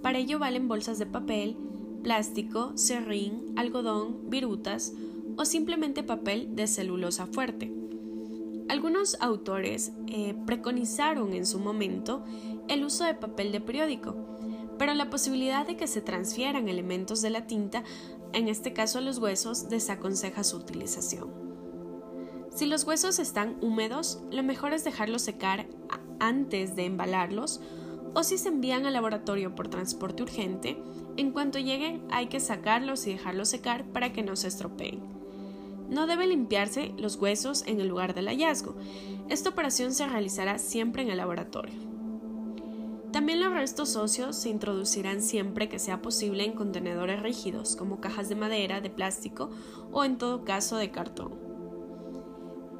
Para 0.02 0.18
ello 0.18 0.40
valen 0.40 0.66
bolsas 0.66 0.98
de 0.98 1.06
papel, 1.06 1.56
plástico, 2.02 2.72
serrín, 2.74 3.52
algodón, 3.54 4.28
virutas 4.28 4.94
o 5.36 5.44
simplemente 5.44 6.02
papel 6.02 6.56
de 6.56 6.66
celulosa 6.66 7.26
fuerte. 7.26 7.72
Algunos 8.68 9.16
autores 9.20 9.92
eh, 10.08 10.34
preconizaron 10.46 11.34
en 11.34 11.46
su 11.46 11.60
momento 11.60 12.24
el 12.66 12.84
uso 12.84 13.04
de 13.04 13.14
papel 13.14 13.52
de 13.52 13.60
periódico, 13.60 14.16
pero 14.76 14.92
la 14.94 15.08
posibilidad 15.08 15.68
de 15.68 15.76
que 15.76 15.86
se 15.86 16.00
transfieran 16.00 16.68
elementos 16.68 17.22
de 17.22 17.30
la 17.30 17.46
tinta, 17.46 17.84
en 18.32 18.48
este 18.48 18.72
caso 18.72 19.00
los 19.00 19.18
huesos, 19.18 19.68
desaconseja 19.68 20.42
su 20.42 20.56
utilización. 20.56 21.49
Si 22.54 22.66
los 22.66 22.84
huesos 22.84 23.18
están 23.18 23.56
húmedos, 23.60 24.20
lo 24.30 24.42
mejor 24.42 24.72
es 24.72 24.84
dejarlos 24.84 25.22
secar 25.22 25.66
antes 26.18 26.76
de 26.76 26.84
embalarlos 26.84 27.60
o 28.14 28.24
si 28.24 28.38
se 28.38 28.48
envían 28.48 28.86
al 28.86 28.92
laboratorio 28.92 29.54
por 29.54 29.68
transporte 29.68 30.22
urgente, 30.22 30.76
en 31.16 31.30
cuanto 31.30 31.58
lleguen 31.58 32.02
hay 32.10 32.26
que 32.26 32.40
sacarlos 32.40 33.06
y 33.06 33.12
dejarlos 33.12 33.48
secar 33.48 33.84
para 33.84 34.12
que 34.12 34.22
no 34.22 34.36
se 34.36 34.48
estropeen. 34.48 35.00
No 35.88 36.06
deben 36.06 36.28
limpiarse 36.28 36.92
los 36.98 37.16
huesos 37.16 37.64
en 37.66 37.80
el 37.80 37.88
lugar 37.88 38.14
del 38.14 38.26
hallazgo. 38.26 38.76
Esta 39.28 39.50
operación 39.50 39.92
se 39.92 40.06
realizará 40.06 40.58
siempre 40.58 41.02
en 41.02 41.10
el 41.10 41.16
laboratorio. 41.16 41.74
También 43.12 43.40
los 43.40 43.52
restos 43.52 43.96
óseos 43.96 44.36
se 44.36 44.50
introducirán 44.50 45.20
siempre 45.20 45.68
que 45.68 45.80
sea 45.80 46.00
posible 46.00 46.44
en 46.44 46.52
contenedores 46.52 47.20
rígidos, 47.22 47.74
como 47.74 48.00
cajas 48.00 48.28
de 48.28 48.36
madera, 48.36 48.80
de 48.80 48.90
plástico 48.90 49.50
o 49.90 50.04
en 50.04 50.16
todo 50.16 50.44
caso 50.44 50.76
de 50.76 50.92
cartón. 50.92 51.49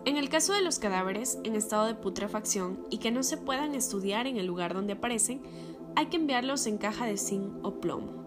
En 0.07 0.17
el 0.17 0.31
caso 0.31 0.55
de 0.55 0.63
los 0.63 0.79
cadáveres 0.79 1.39
en 1.45 1.55
estado 1.55 1.87
de 1.87 1.95
putrefacción 1.95 2.87
y 2.91 2.99
que 2.99 3.11
no 3.11 3.23
se 3.23 3.37
puedan 3.37 3.75
estudiar 3.75 4.27
en 4.27 4.39
el 4.39 4.47
lugar 4.47 4.73
donde 4.73 4.95
aparecen, 4.95 5.43
hay 5.95 6.07
que 6.07 6.17
enviarlos 6.17 6.67
en 6.67 6.79
caja 6.79 7.05
de 7.05 7.19
zinc 7.19 7.53
o 7.63 7.81
plomo. 7.81 8.21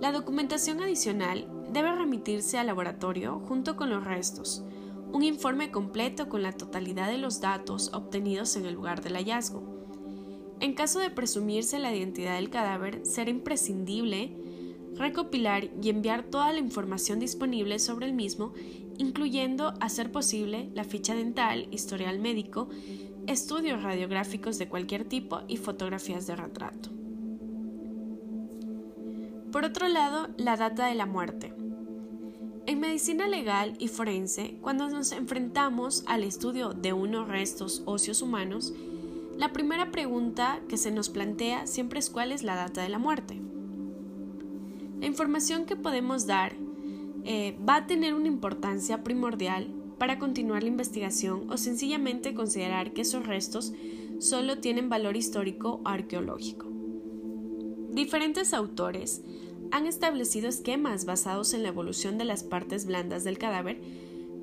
La 0.00 0.12
documentación 0.12 0.80
adicional 0.80 1.48
debe 1.72 1.92
remitirse 1.92 2.58
al 2.58 2.68
laboratorio 2.68 3.40
junto 3.48 3.76
con 3.76 3.90
los 3.90 4.04
restos, 4.04 4.62
un 5.12 5.24
informe 5.24 5.72
completo 5.72 6.28
con 6.28 6.42
la 6.42 6.52
totalidad 6.52 7.08
de 7.08 7.18
los 7.18 7.40
datos 7.40 7.90
obtenidos 7.92 8.54
en 8.56 8.66
el 8.66 8.74
lugar 8.74 9.02
del 9.02 9.14
hallazgo. 9.14 9.62
En 10.60 10.74
caso 10.74 11.00
de 11.00 11.10
presumirse 11.10 11.80
la 11.80 11.94
identidad 11.94 12.34
del 12.36 12.50
cadáver, 12.50 13.04
será 13.04 13.30
imprescindible 13.30 14.36
recopilar 14.96 15.68
y 15.82 15.90
enviar 15.90 16.24
toda 16.24 16.52
la 16.52 16.58
información 16.58 17.18
disponible 17.18 17.78
sobre 17.78 18.06
el 18.06 18.12
mismo, 18.12 18.52
incluyendo, 18.98 19.74
a 19.80 19.88
ser 19.88 20.10
posible, 20.10 20.70
la 20.74 20.84
ficha 20.84 21.14
dental, 21.14 21.68
historial 21.70 22.18
médico, 22.18 22.68
estudios 23.26 23.82
radiográficos 23.82 24.58
de 24.58 24.68
cualquier 24.68 25.04
tipo 25.04 25.42
y 25.48 25.56
fotografías 25.56 26.26
de 26.26 26.36
retrato. 26.36 26.90
Por 29.52 29.64
otro 29.64 29.88
lado, 29.88 30.28
la 30.36 30.56
data 30.56 30.86
de 30.86 30.94
la 30.94 31.06
muerte. 31.06 31.54
En 32.66 32.80
medicina 32.80 33.26
legal 33.26 33.74
y 33.78 33.88
forense, 33.88 34.58
cuando 34.60 34.90
nos 34.90 35.12
enfrentamos 35.12 36.04
al 36.06 36.22
estudio 36.22 36.74
de 36.74 36.92
unos 36.92 37.28
restos 37.28 37.82
óseos 37.86 38.20
humanos, 38.20 38.74
la 39.38 39.52
primera 39.52 39.90
pregunta 39.90 40.60
que 40.68 40.76
se 40.76 40.90
nos 40.90 41.08
plantea 41.08 41.66
siempre 41.66 41.98
es 41.98 42.10
cuál 42.10 42.30
es 42.30 42.42
la 42.42 42.56
data 42.56 42.82
de 42.82 42.90
la 42.90 42.98
muerte. 42.98 43.37
La 45.00 45.06
información 45.06 45.64
que 45.64 45.76
podemos 45.76 46.26
dar 46.26 46.56
eh, 47.24 47.56
va 47.66 47.76
a 47.76 47.86
tener 47.86 48.14
una 48.14 48.28
importancia 48.28 49.04
primordial 49.04 49.72
para 49.98 50.18
continuar 50.18 50.62
la 50.62 50.68
investigación 50.68 51.50
o 51.50 51.56
sencillamente 51.56 52.34
considerar 52.34 52.92
que 52.92 53.02
esos 53.02 53.26
restos 53.26 53.72
solo 54.18 54.58
tienen 54.58 54.88
valor 54.88 55.16
histórico 55.16 55.80
o 55.84 55.88
arqueológico. 55.88 56.66
Diferentes 57.90 58.54
autores 58.54 59.22
han 59.70 59.86
establecido 59.86 60.48
esquemas 60.48 61.04
basados 61.04 61.52
en 61.54 61.62
la 61.62 61.68
evolución 61.68 62.18
de 62.18 62.24
las 62.24 62.42
partes 62.42 62.86
blandas 62.86 63.24
del 63.24 63.38
cadáver, 63.38 63.80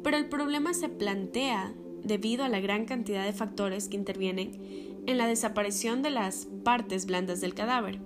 pero 0.04 0.18
el 0.18 0.30
problema 0.30 0.74
se 0.74 0.90
plantea 0.90 1.74
debido 2.04 2.44
a 2.44 2.50
la 2.50 2.60
gran 2.60 2.86
cantidad 2.86 3.26
de 3.26 3.34
factores 3.34 3.88
que 3.88 3.98
intervienen 3.98 5.02
en 5.08 5.18
la 5.18 5.28
desaparición 5.28 6.02
de 6.02 6.12
las 6.12 6.48
partes 6.64 7.06
blandas 7.06 7.42
del 7.42 7.54
cadáver. 7.54 8.00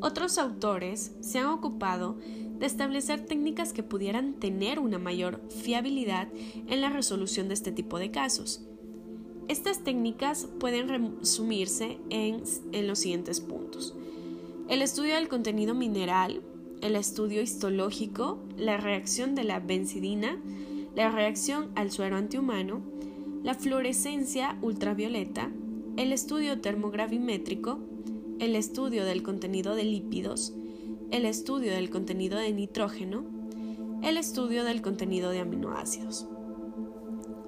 Otros 0.00 0.38
autores 0.38 1.12
se 1.20 1.38
han 1.38 1.46
ocupado 1.46 2.16
de 2.58 2.66
establecer 2.66 3.24
técnicas 3.24 3.72
que 3.72 3.82
pudieran 3.82 4.34
tener 4.34 4.78
una 4.78 4.98
mayor 4.98 5.40
fiabilidad 5.50 6.28
en 6.68 6.80
la 6.80 6.90
resolución 6.90 7.48
de 7.48 7.54
este 7.54 7.72
tipo 7.72 7.98
de 7.98 8.10
casos. 8.10 8.62
Estas 9.48 9.84
técnicas 9.84 10.48
pueden 10.58 10.88
resumirse 10.88 11.98
en, 12.10 12.42
los 12.86 12.98
siguientes 12.98 13.40
puntos. 13.40 13.94
El 14.68 14.82
estudio 14.82 15.14
del 15.14 15.28
contenido 15.28 15.74
mineral, 15.74 16.42
el 16.82 16.96
estudio 16.96 17.40
histológico, 17.40 18.38
la 18.56 18.76
reacción 18.76 19.34
de 19.34 19.44
la 19.44 19.60
bencidina, 19.60 20.40
la 20.96 21.10
reacción 21.10 21.70
al 21.74 21.90
suero 21.92 22.16
antihumano, 22.16 22.80
la 23.44 23.54
fluorescencia 23.54 24.58
ultravioleta, 24.62 25.52
el 25.96 26.12
estudio 26.12 26.60
termogravimétrico, 26.60 27.78
el 28.38 28.56
estudio 28.56 29.04
del 29.04 29.22
contenido 29.22 29.74
de 29.74 29.84
lípidos, 29.84 30.52
el 31.10 31.24
estudio 31.24 31.72
del 31.72 31.90
contenido 31.90 32.38
de 32.38 32.52
nitrógeno, 32.52 33.24
el 34.02 34.16
estudio 34.16 34.64
del 34.64 34.82
contenido 34.82 35.30
de 35.30 35.40
aminoácidos. 35.40 36.26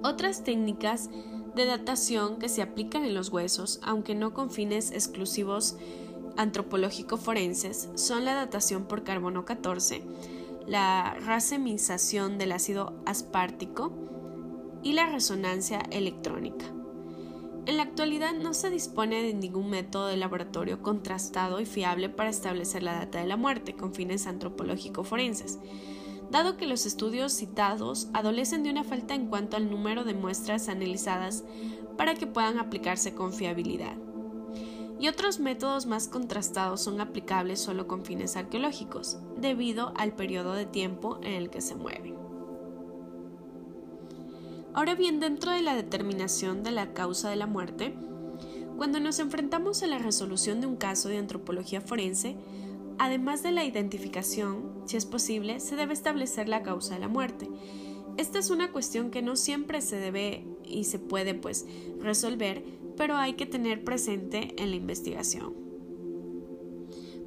Otras 0.03 0.43
técnicas 0.43 1.09
de 1.55 1.65
datación 1.65 2.39
que 2.39 2.49
se 2.49 2.61
aplican 2.61 3.03
en 3.03 3.13
los 3.13 3.29
huesos, 3.29 3.79
aunque 3.83 4.15
no 4.15 4.33
con 4.33 4.49
fines 4.49 4.91
exclusivos 4.91 5.77
antropológico-forenses, 6.37 7.89
son 7.95 8.25
la 8.25 8.33
datación 8.33 8.85
por 8.85 9.03
carbono 9.03 9.45
14, 9.45 10.03
la 10.65 11.15
racemización 11.25 12.37
del 12.37 12.53
ácido 12.53 12.93
aspartico 13.05 13.91
y 14.83 14.93
la 14.93 15.07
resonancia 15.07 15.79
electrónica. 15.91 16.65
En 17.69 17.77
la 17.77 17.83
actualidad 17.83 18.33
no 18.33 18.55
se 18.55 18.71
dispone 18.71 19.21
de 19.21 19.35
ningún 19.35 19.69
método 19.69 20.07
de 20.07 20.17
laboratorio 20.17 20.81
contrastado 20.81 21.59
y 21.61 21.67
fiable 21.67 22.09
para 22.09 22.31
establecer 22.31 22.81
la 22.81 22.93
data 22.93 23.19
de 23.19 23.27
la 23.27 23.37
muerte 23.37 23.75
con 23.75 23.93
fines 23.93 24.25
antropológico-forenses, 24.25 25.59
dado 26.31 26.57
que 26.57 26.65
los 26.65 26.87
estudios 26.87 27.31
citados 27.31 28.07
adolecen 28.11 28.63
de 28.63 28.71
una 28.71 28.83
falta 28.83 29.13
en 29.13 29.27
cuanto 29.27 29.55
al 29.55 29.69
número 29.69 30.03
de 30.03 30.15
muestras 30.15 30.67
analizadas 30.67 31.43
para 31.95 32.15
que 32.15 32.25
puedan 32.25 32.57
aplicarse 32.57 33.13
con 33.13 33.33
fiabilidad. 33.33 33.97
Y 34.99 35.07
otros 35.07 35.39
métodos 35.39 35.85
más 35.85 36.07
contrastados 36.07 36.81
son 36.81 36.99
aplicables 36.99 37.59
solo 37.59 37.87
con 37.87 38.03
fines 38.03 38.35
arqueológicos, 38.35 39.19
debido 39.37 39.93
al 39.95 40.13
periodo 40.13 40.53
de 40.53 40.65
tiempo 40.65 41.19
en 41.21 41.33
el 41.33 41.51
que 41.51 41.61
se 41.61 41.75
mueven. 41.75 42.18
Ahora 44.73 44.95
bien, 44.95 45.19
dentro 45.19 45.51
de 45.51 45.61
la 45.61 45.75
determinación 45.75 46.63
de 46.63 46.71
la 46.71 46.93
causa 46.93 47.29
de 47.29 47.35
la 47.35 47.47
muerte, 47.47 47.93
cuando 48.77 48.99
nos 48.99 49.19
enfrentamos 49.19 49.83
a 49.83 49.87
la 49.87 49.97
resolución 49.97 50.61
de 50.61 50.67
un 50.67 50.77
caso 50.77 51.09
de 51.09 51.17
antropología 51.17 51.81
forense, 51.81 52.37
además 52.97 53.43
de 53.43 53.51
la 53.51 53.65
identificación, 53.65 54.83
si 54.85 54.95
es 54.95 55.05
posible, 55.05 55.59
se 55.59 55.75
debe 55.75 55.93
establecer 55.93 56.47
la 56.47 56.63
causa 56.63 56.93
de 56.93 56.99
la 57.01 57.07
muerte. 57.07 57.49
Esta 58.17 58.39
es 58.39 58.49
una 58.49 58.71
cuestión 58.71 59.11
que 59.11 59.21
no 59.21 59.35
siempre 59.35 59.81
se 59.81 59.97
debe 59.97 60.45
y 60.63 60.83
se 60.83 60.99
puede 60.99 61.33
pues 61.33 61.65
resolver, 61.99 62.63
pero 62.95 63.15
hay 63.17 63.33
que 63.33 63.45
tener 63.45 63.83
presente 63.83 64.53
en 64.57 64.69
la 64.69 64.75
investigación. 64.75 65.53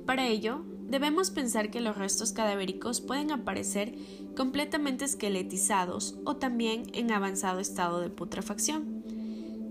Para 0.06 0.26
ello, 0.28 0.64
debemos 0.92 1.30
pensar 1.30 1.70
que 1.70 1.80
los 1.80 1.96
restos 1.96 2.32
cadavéricos 2.32 3.00
pueden 3.00 3.32
aparecer 3.32 3.94
completamente 4.36 5.06
esqueletizados 5.06 6.16
o 6.26 6.36
también 6.36 6.82
en 6.92 7.10
avanzado 7.10 7.60
estado 7.60 8.00
de 8.00 8.10
putrefacción, 8.10 9.02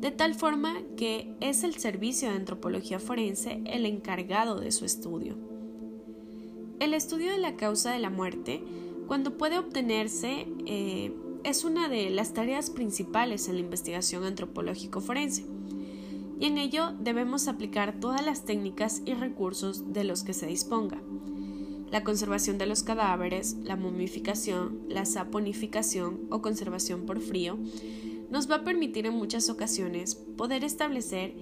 de 0.02 0.10
tal 0.10 0.34
forma 0.34 0.82
que 0.98 1.32
es 1.40 1.64
el 1.64 1.76
servicio 1.76 2.28
de 2.28 2.38
antropología 2.38 3.00
forense 3.00 3.62
el 3.68 3.86
encargado 3.86 4.60
de 4.60 4.72
su 4.72 4.84
estudio. 4.84 5.38
El 6.80 6.96
estudio 6.96 7.32
de 7.32 7.38
la 7.38 7.56
causa 7.56 7.92
de 7.92 8.00
la 8.00 8.10
muerte, 8.10 8.64
cuando 9.06 9.38
puede 9.38 9.60
obtenerse, 9.60 10.48
eh, 10.66 11.14
es 11.44 11.64
una 11.64 11.88
de 11.88 12.10
las 12.10 12.34
tareas 12.34 12.72
principales 12.72 13.48
en 13.48 13.56
la 13.56 13.62
investigación 13.62 14.24
antropológico 14.24 15.02
forense 15.02 15.46
y 16.42 16.48
en 16.48 16.58
ello 16.58 16.94
debemos 17.00 17.48
aplicar 17.48 18.00
todas 18.00 18.26
las 18.26 18.46
técnicas 18.46 19.04
y 19.06 19.14
recursos 19.14 19.94
de 19.94 20.04
los 20.04 20.24
que 20.24 20.34
se 20.34 20.48
disponga. 20.48 21.00
La 21.92 22.04
conservación 22.04 22.58
de 22.58 22.66
los 22.66 22.82
cadáveres, 22.82 23.58
la 23.64 23.76
momificación, 23.76 24.80
la 24.90 25.06
saponificación 25.06 26.22
o 26.32 26.42
conservación 26.42 27.06
por 27.06 27.22
frío 27.22 27.60
nos 28.32 28.50
va 28.50 28.56
a 28.56 28.64
permitir 28.64 29.06
en 29.06 29.14
muchas 29.14 29.50
ocasiones 29.50 30.16
poder 30.16 30.64
establecer 30.64 31.36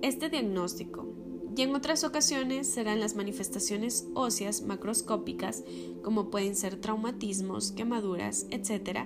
este 0.00 0.30
diagnóstico 0.30 1.09
y 1.56 1.62
en 1.62 1.74
otras 1.74 2.04
ocasiones 2.04 2.68
serán 2.68 3.00
las 3.00 3.16
manifestaciones 3.16 4.06
óseas 4.14 4.62
macroscópicas 4.62 5.64
como 6.02 6.30
pueden 6.30 6.54
ser 6.56 6.76
traumatismos, 6.76 7.72
quemaduras, 7.72 8.46
etc. 8.50 9.00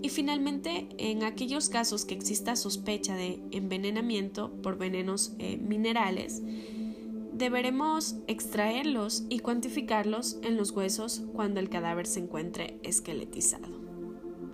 Y 0.00 0.08
finalmente, 0.08 0.88
en 0.98 1.24
aquellos 1.24 1.68
casos 1.68 2.04
que 2.04 2.14
exista 2.14 2.56
sospecha 2.56 3.14
de 3.14 3.40
envenenamiento 3.50 4.52
por 4.62 4.78
venenos 4.78 5.32
eh, 5.38 5.56
minerales, 5.56 6.42
deberemos 7.32 8.16
extraerlos 8.26 9.24
y 9.28 9.40
cuantificarlos 9.40 10.38
en 10.42 10.56
los 10.56 10.70
huesos 10.70 11.22
cuando 11.32 11.60
el 11.60 11.68
cadáver 11.68 12.06
se 12.06 12.20
encuentre 12.20 12.78
esqueletizado. 12.82 13.77